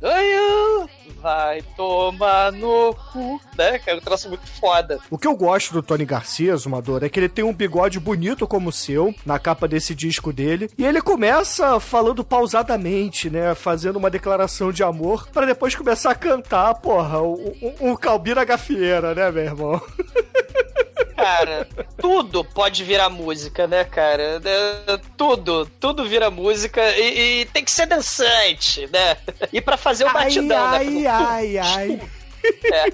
[0.00, 0.88] Oi,
[1.22, 3.78] vai tomar no cu, né?
[3.78, 4.98] Que é um troço muito foda.
[5.10, 8.46] O que eu gosto do Tony Garcia, Zumador, é que ele tem um bigode bonito
[8.46, 13.96] como o seu, na capa desse disco dele, e ele começa falando pausadamente, né, fazendo
[13.96, 19.14] uma declaração de amor, pra depois começar a cantar, porra, um, um, um Calbira Gafieira,
[19.14, 19.80] né, meu irmão?
[21.22, 21.68] Cara,
[22.00, 24.40] tudo pode virar música, né, cara?
[24.44, 29.16] É, Tudo, tudo vira música e, e tem que ser dançante, né?
[29.52, 31.06] E pra fazer o batidão, ai, né?
[31.08, 32.00] ai, ai.
[32.72, 32.84] É.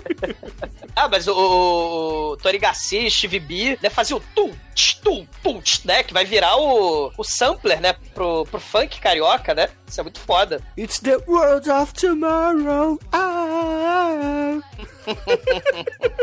[0.96, 5.60] Ah, mas o, o Garcia e Steve B, né, fazia o tum, tch, tum, tum,
[5.60, 9.68] tch, né, que vai virar o, o sampler, né, pro, pro funk carioca, né?
[9.86, 10.60] Isso é muito foda.
[10.76, 12.98] It's the world of tomorrow.
[13.12, 14.58] Ah.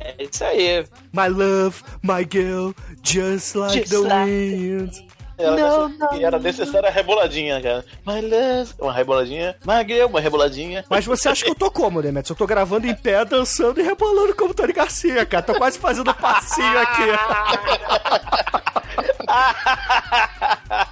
[0.00, 0.84] É isso aí.
[1.12, 2.72] My love, my girl,
[3.02, 5.07] just like Just the like- wind.
[5.38, 7.84] Era, Não, necess- e era necessária a reboladinha, cara.
[8.04, 9.56] My love, uma reboladinha.
[9.64, 10.84] Magreu, uma reboladinha.
[10.90, 12.30] Mas você acha que eu tô como, Demetrius?
[12.30, 15.42] Eu tô gravando em pé, dançando e rebolando como Tony Garcia, cara.
[15.42, 17.02] Tô quase fazendo passinho aqui.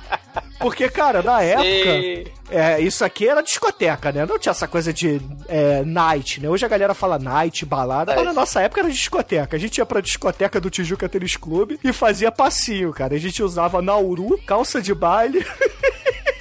[0.59, 4.25] Porque, cara, na época, é, isso aqui era discoteca, né?
[4.25, 6.49] Não tinha essa coisa de é, night, né?
[6.49, 9.57] Hoje a galera fala night, balada, mas na nossa época era discoteca.
[9.57, 13.15] A gente ia pra discoteca do Tijuca Tênis Clube e fazia passinho, cara.
[13.15, 15.45] A gente usava Nauru, calça de baile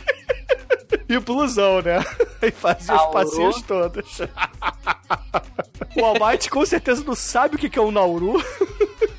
[1.10, 2.04] e blusão, né?
[2.42, 3.12] E fazia os Nauru.
[3.12, 4.22] passinhos todos.
[5.96, 8.42] o Almighty com certeza não sabe o que que é um Nauru.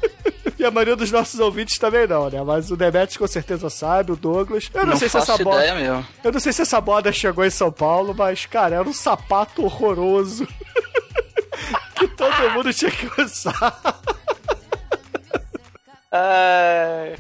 [0.66, 2.43] A maioria dos nossos ouvintes também não, né?
[2.43, 4.70] Mas o Demetrius com certeza sabe, o Douglas.
[4.74, 6.06] Eu não, Não sei se essa mesmo.
[6.24, 9.64] Eu não sei se essa moda chegou em São Paulo, mas, cara, era um sapato
[9.64, 10.47] horroroso.
[11.94, 13.80] que todo mundo tinha que usar.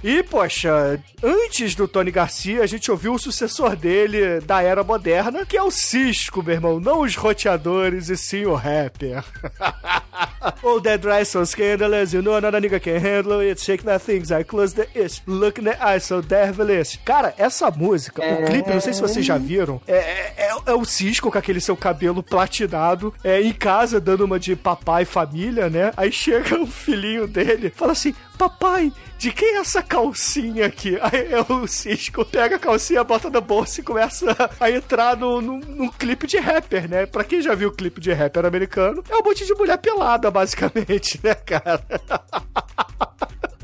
[0.02, 5.44] E, poxa, antes do Tony Garcia, a gente ouviu o sucessor dele da era moderna,
[5.44, 6.80] que é o Cisco, meu irmão.
[6.80, 9.24] Não os roteadores, e sim o rapper.
[10.62, 13.60] oh, that dry so scandalous, you know another nigga can handle it.
[13.60, 15.22] Shake that things, I close the ish.
[15.26, 16.98] Look in the eye so devilish.
[17.04, 20.84] Cara, essa música, o clipe, não sei se vocês já viram, é, é, é o
[20.84, 25.70] Cisco com aquele seu cabelo platinado, é, em casa, dando uma de papai e família,
[25.70, 25.92] né?
[25.96, 30.98] Aí chega o filhinho dele, fala assim, papai, de quem é essa calcinha aqui?
[31.00, 35.40] Aí é o Cisco pega a calcinha, bota na bolsa e começa a entrar no,
[35.40, 37.06] no, num clipe de rapper, né?
[37.06, 40.30] Pra quem já viu o clipe de rapper americano, é um monte de mulher pelada,
[40.36, 41.82] basicamente, né, cara?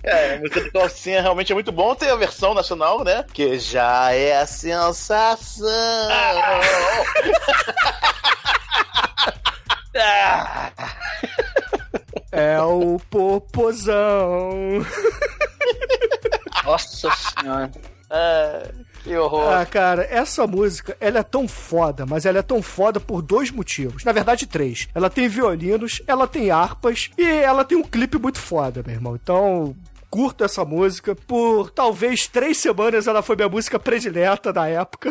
[0.05, 1.95] É, a música do Calcinha realmente é muito bom.
[1.95, 3.25] Tem a versão nacional, né?
[3.33, 5.69] Que já é a sensação.
[12.33, 14.51] É o popozão.
[16.65, 17.71] Nossa senhora.
[19.03, 19.53] Que horror.
[19.53, 23.51] Ah, cara, essa música, ela é tão foda, mas ela é tão foda por dois
[23.51, 24.05] motivos.
[24.05, 24.89] Na verdade, três.
[24.95, 29.17] Ela tem violinos, ela tem harpas e ela tem um clipe muito foda, meu irmão.
[29.21, 29.75] Então,
[30.13, 31.15] curto essa música.
[31.15, 35.11] Por talvez três semanas ela foi minha música predileta da época.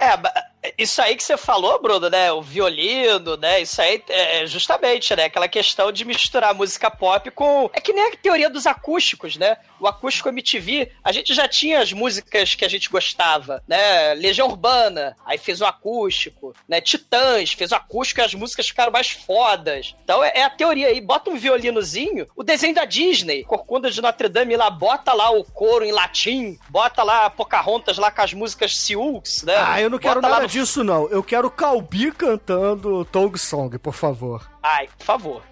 [0.00, 2.32] É, Isso aí que você falou, Bruno, né?
[2.32, 3.60] O violino, né?
[3.60, 5.26] Isso aí é justamente, né?
[5.26, 7.70] Aquela questão de misturar música pop com.
[7.72, 9.56] É que nem a teoria dos acústicos, né?
[9.82, 14.14] O acústico MTV, a gente já tinha as músicas que a gente gostava, né?
[14.14, 16.80] Legião Urbana, aí fez o acústico, né?
[16.80, 19.96] Titãs, fez o acústico e as músicas ficaram mais fodas.
[20.04, 21.00] Então é, é a teoria aí.
[21.00, 25.42] Bota um violinozinho, o desenho da Disney, Corcunda de Notre Dame lá, bota lá o
[25.42, 29.56] coro em latim, bota lá Pocahontas lá com as músicas Sioux, né?
[29.56, 31.08] Ah, eu não quero Bota nada no disso, não.
[31.08, 34.51] Eu quero Calbi cantando Tong Song, por favor.
[34.62, 35.42] Ai, por favor.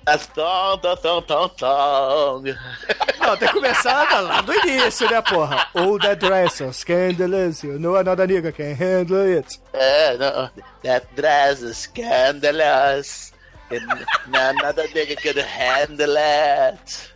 [3.18, 5.68] Não, tem que começar lá do início, né, porra?
[5.74, 9.60] All that dresses, scandalous, you know another nigga can handle it.
[9.72, 10.50] É, não.
[10.82, 13.32] That dress is scandalous.
[13.70, 17.12] And another nigga can handle it.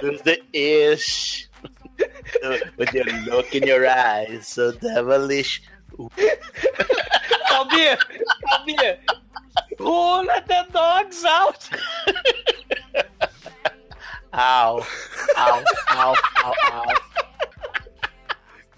[0.00, 1.48] There's the ish.
[2.76, 5.62] With your look in your eyes, so devilish.
[7.50, 7.96] Calbi,
[8.48, 8.76] Calbi.
[9.78, 11.68] Who let the dogs out?
[14.32, 14.86] Ow.
[15.36, 15.62] Ow,
[15.96, 16.14] ow,
[16.44, 17.10] ow, ow.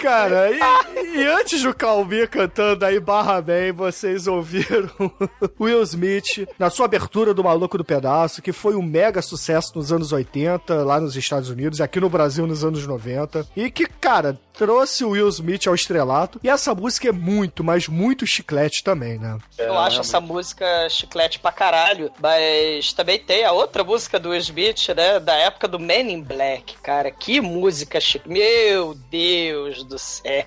[0.02, 4.90] Cara, e, e antes do Calbi cantando aí Barra Bem, vocês ouviram
[5.60, 9.92] Will Smith na sua abertura do Maluco do Pedaço, que foi um mega sucesso nos
[9.92, 13.46] anos 80, lá nos Estados Unidos, e aqui no Brasil nos anos 90.
[13.54, 16.40] E que, cara, trouxe o Will Smith ao estrelato.
[16.42, 19.38] E essa música é muito, mas muito chiclete também, né?
[19.58, 22.10] Eu acho essa música chiclete pra caralho.
[22.20, 25.18] Mas também tem a outra música do Will Smith, né?
[25.20, 27.10] Da época do Men in Black, cara.
[27.10, 28.28] Que música chique.
[28.28, 30.44] Meu Deus do céu.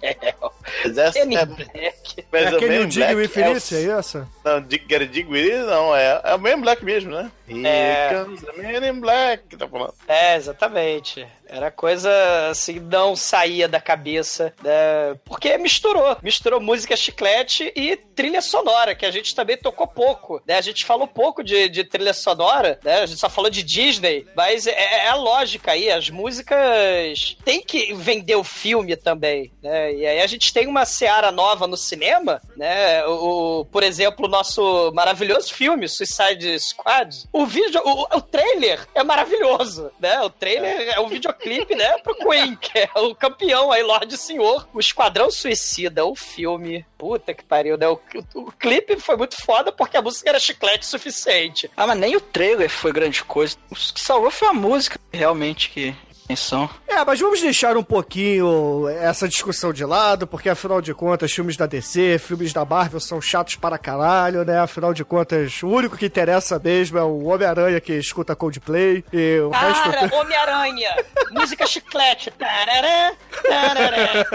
[0.84, 2.26] Mas essa Men in é- Black.
[2.32, 4.00] Mas é aquele Dig Black Infinite, é, é o...
[4.00, 4.28] essa?
[4.44, 7.32] Não, Dig, Get Dig With It, não, é, é o Man Black mesmo, né?
[7.48, 8.24] Here É.
[8.24, 9.94] comes the Man in Black, que tá falando.
[10.08, 11.26] É, exatamente.
[11.56, 12.12] Era coisa
[12.50, 15.16] assim, não saía da cabeça, né?
[15.26, 16.18] Porque misturou.
[16.22, 20.58] Misturou música chiclete e trilha sonora, que a gente também tocou pouco, né?
[20.58, 23.00] A gente falou pouco de, de trilha sonora, né?
[23.02, 25.90] A gente só falou de Disney, mas é, é a lógica aí.
[25.92, 29.94] As músicas tem que vender o filme também, né?
[29.94, 33.06] E aí a gente tem uma seara nova no cinema, né?
[33.06, 37.24] O, o- por exemplo, o nosso maravilhoso filme, Suicide Squad.
[37.32, 40.22] O vídeo, o, o trailer é maravilhoso, né?
[40.22, 41.08] O trailer é um
[41.46, 41.98] videoclipe, né?
[42.00, 44.68] Pro Queen, que é o campeão aí, Lorde Senhor.
[44.74, 46.86] O Esquadrão Suicida, o filme.
[46.98, 47.88] Puta que pariu, né?
[47.88, 48.00] O,
[48.34, 51.70] o, o clipe foi muito foda porque a música era chiclete suficiente.
[51.78, 53.58] Ah, mas nem o trailer foi grande coisa.
[53.70, 56.70] O que salvou foi a música, realmente, que atenção.
[56.88, 61.56] É, mas vamos deixar um pouquinho essa discussão de lado, porque afinal de contas, filmes
[61.56, 64.60] da DC, filmes da Marvel são chatos para caralho, né?
[64.60, 69.40] Afinal de contas, o único que interessa mesmo é o Homem-Aranha que escuta Coldplay e
[69.40, 69.92] o resto.
[69.92, 70.96] Cara, Homem-Aranha,
[71.32, 72.32] música chiclete.
[72.32, 74.26] Tarará, tarará,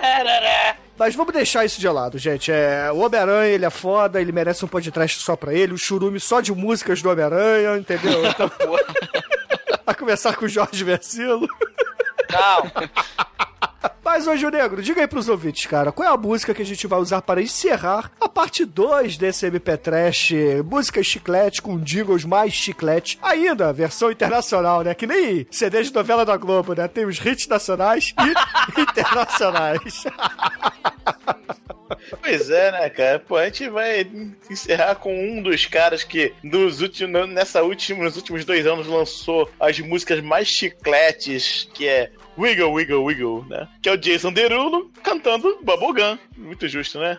[0.00, 0.76] tarará.
[0.98, 2.50] Mas vamos deixar isso de lado, gente.
[2.50, 6.18] É, o Homem-Aranha, ele é foda, ele merece um podcast só pra ele, o churume
[6.18, 8.22] só de músicas do Homem-Aranha, entendeu?
[8.36, 8.50] Então.
[9.86, 11.46] A começar com o Jorge Versilo.
[12.30, 12.70] Não.
[14.04, 16.86] Mas, Gil Negro, diga aí pros ouvintes, cara, qual é a música que a gente
[16.86, 20.30] vai usar para encerrar a parte 2 desse MP Trash,
[20.64, 24.94] música chiclete com jingles mais chiclete, ainda, versão internacional, né?
[24.94, 26.86] Que nem CD de novela da Globo, né?
[26.86, 28.14] Tem os hits nacionais
[28.76, 30.04] e internacionais.
[32.22, 33.18] Pois é, né, cara?
[33.18, 34.06] Pô, a gente vai
[34.50, 39.50] encerrar com um dos caras que nos últimos, nessa última, nos últimos dois anos lançou
[39.58, 43.68] as músicas mais chicletes, que é Wiggle, Wiggle, Wiggle, né?
[43.82, 46.18] Que é o Jason Derulo cantando Bubblegum.
[46.36, 47.18] Muito justo, né?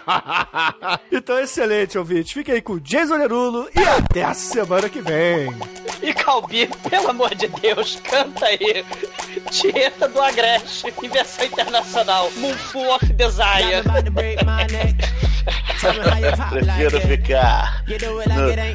[1.10, 2.34] então, excelente, ouvinte.
[2.34, 5.54] Fique aí com o Jason Derulo e até a semana que vem.
[6.02, 8.84] E Calbi, pelo amor de Deus, canta aí.
[9.50, 12.30] Tieta do Agreste, em versão internacional.
[12.36, 13.82] Moonful of Desire.
[16.50, 17.84] Prefiro ficar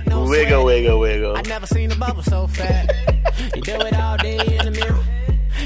[0.10, 1.38] no Wiggle, Wiggle, Wiggle.
[1.38, 2.88] I never seen a bubble so fat.
[3.56, 5.04] You do it all day in the mirror.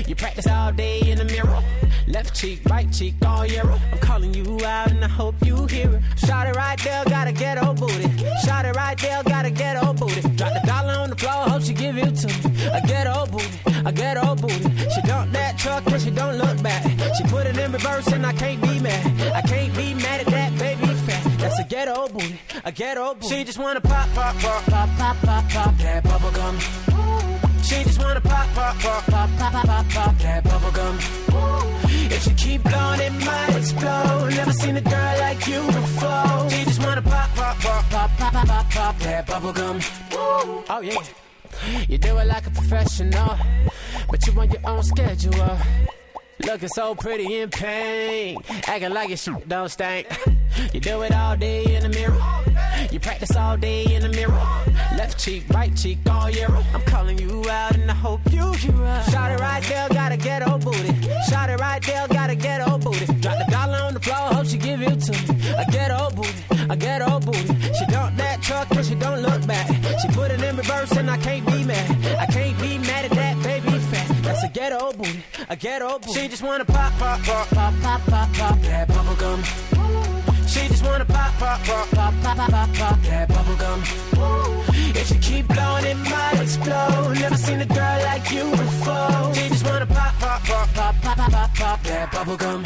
[0.08, 1.64] You practice all day in the mirror.
[2.08, 3.64] Left cheek, right cheek, all year.
[3.64, 6.02] I'm calling you out and I hope you hear it.
[6.18, 8.10] Shot it right there, got a ghetto booty.
[8.46, 10.22] Shot it right there, got a ghetto booty.
[10.36, 12.68] Drop the dollar on the floor, hope she give it to me.
[12.68, 14.90] A ghetto booty, a ghetto booty.
[14.90, 16.84] She dump that truck and she don't look back.
[17.16, 19.34] She put it in reverse and I can't be mad.
[19.34, 21.40] I can't be mad at that baby fat.
[21.40, 23.28] That's a ghetto booty, a ghetto booty.
[23.28, 26.58] She just wanna pop, pop, pop, pop, pop, pop, pop that bubble gum.
[27.64, 30.98] She just wanna pop, pop, pop, pop, pop, pop, pop, pop that bubble gum.
[32.14, 34.34] If you keep going, it might explode.
[34.36, 36.50] Never seen a girl like you before.
[36.50, 39.80] She just wanna pop, pop, pop, pop, pop, pop, pop, pop that bubble gum.
[40.14, 41.02] Oh yeah.
[41.88, 43.38] You do it like a professional,
[44.10, 45.58] but you on your own schedule.
[46.46, 48.38] Looking so pretty in pain.
[48.68, 50.08] Acting like your shit don't stink.
[50.74, 52.20] You do it all day in the mirror.
[52.92, 54.46] You practice all day in the mirror.
[54.98, 56.50] Left cheek, right cheek, all year.
[56.74, 59.10] I'm calling you out and I hope you hear right.
[59.10, 60.94] Shot it right there, gotta get old booty.
[61.30, 63.06] Shot it right there, gotta get old booty.
[63.06, 65.54] Drop the dollar on the floor, hope she give it to me.
[65.54, 67.62] I get old booty, I get old booty.
[67.80, 69.68] She dump that truck and she don't look back.
[70.02, 72.20] She put it in reverse and I can't be mad.
[72.20, 74.08] I can't be mad at that baby fat.
[74.22, 76.20] That's a ghetto booty, a ghetto booty.
[76.20, 79.42] She just wanna pop, pop, pop, pop, pop, pop, pop that bubble gum.
[80.52, 83.82] She just wanna pop, pop, pop, pop, pop, pop, pop, pop that bubble gum.
[84.94, 87.16] If you keep blowing, it might explode.
[87.20, 89.34] Never seen a girl like you before.
[89.34, 92.66] She just wanna pop, pop, pop, pop, pop, pop, pop, pop that bubble gum.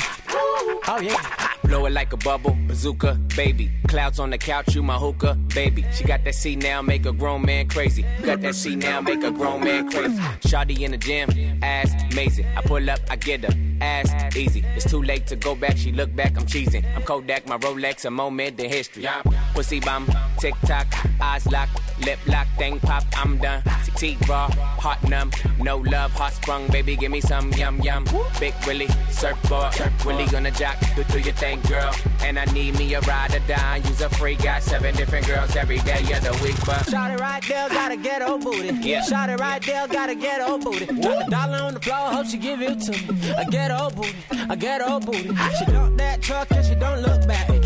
[0.87, 1.15] Oh yeah.
[1.63, 3.71] Blow it like a bubble, bazooka, baby.
[3.87, 5.83] Clouds on the couch, you my hookah, baby.
[5.93, 8.05] She got that C now, make a grown man crazy.
[8.21, 10.15] Got that C now, make a grown man crazy.
[10.41, 11.29] Shawty in the gym,
[11.63, 12.45] ass amazing.
[12.55, 14.63] I pull up, I get her, ass easy.
[14.75, 16.85] It's too late to go back, she look back, I'm cheesing.
[16.95, 19.07] I'm Kodak, my Rolex, a moment in history.
[19.53, 20.07] Pussy bum,
[20.39, 20.87] tick tock,
[21.21, 21.69] eyes lock,
[22.05, 23.63] lip lock, thing pop, I'm done.
[23.97, 28.05] T raw, heart numb, no love, heart sprung, baby, give me some yum yum.
[28.39, 29.73] Big Willie, surfboard,
[30.05, 31.93] Willie gonna jock, do, do your thing, girl.
[32.21, 35.55] And I need me a ride or die, use a free, got seven different girls
[35.55, 36.89] every day of the week, but.
[36.89, 38.73] Shot it right there, gotta get old booty.
[38.81, 39.01] Yeah.
[39.01, 40.85] Shot it right there, gotta get old booty.
[40.85, 43.33] Drop the dollar on the floor, hope she give it to me.
[43.33, 45.29] I get old booty, I get old booty.
[45.57, 47.64] She dump that truck and she don't look back.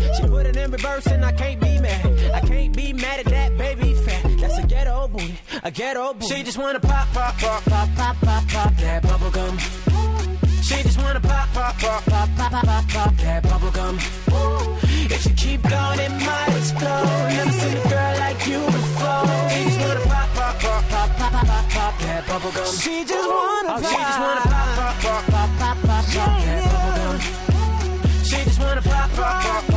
[0.60, 2.04] In reverse and I can't be mad.
[2.34, 4.22] I can't be mad at that baby fat.
[4.40, 6.34] That's a ghetto booty, a ghetto booty.
[6.34, 9.58] She just wanna pop, pop, pop, pop, pop, pop, pop that bubble gum.
[10.62, 13.98] She just wanna pop, pop, pop, pop, pop, pop, pop, pop that bubble gum.
[15.10, 17.28] If you keep going, it might explode.
[17.36, 19.26] Never seen a girl like you before.
[19.50, 22.74] She just wanna pop, pop, pop, pop, pop, pop, pop, pop that bubble gum.
[22.76, 26.62] She just wanna oh, she just wanna pop, pop, pop, pop, pop, pop, pop that
[26.68, 27.16] bubble gum.
[28.24, 29.69] She just wanna pop, pop, pop, pop, pop, pop,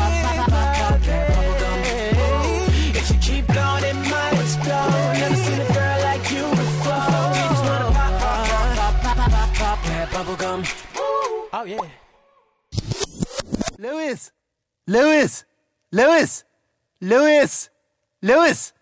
[11.63, 11.79] Oh yeah.
[13.79, 14.31] Lewis!
[14.85, 15.45] Lewis!
[15.93, 16.43] Lewis!
[16.99, 17.69] Lewis!
[18.21, 18.73] Lewis!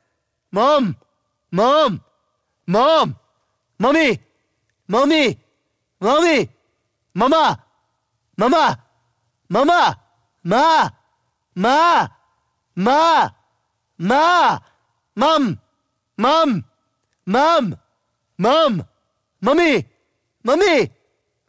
[0.52, 0.98] Mom!
[1.52, 2.02] Mom!
[2.66, 3.16] Mom!
[3.78, 4.20] Mommy!
[4.88, 5.38] Mommy!
[6.00, 6.50] Mommy!
[7.14, 7.64] Mama!
[8.36, 8.84] Mama!
[9.48, 10.00] Mama!
[10.44, 10.90] Ma!
[11.54, 12.10] Ma!
[12.76, 13.30] Ma!
[14.00, 14.60] Ma!
[15.16, 15.60] Mom!
[16.18, 16.66] Mom!
[17.28, 17.78] Mom!
[18.40, 18.84] Mom!
[19.40, 19.86] Mommy!
[20.44, 20.92] Mommy!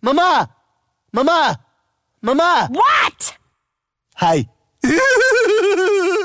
[0.02, 0.52] Mama!
[1.12, 1.59] Mama!
[2.22, 2.68] Mama!
[2.70, 3.36] What?
[4.16, 4.48] Hi.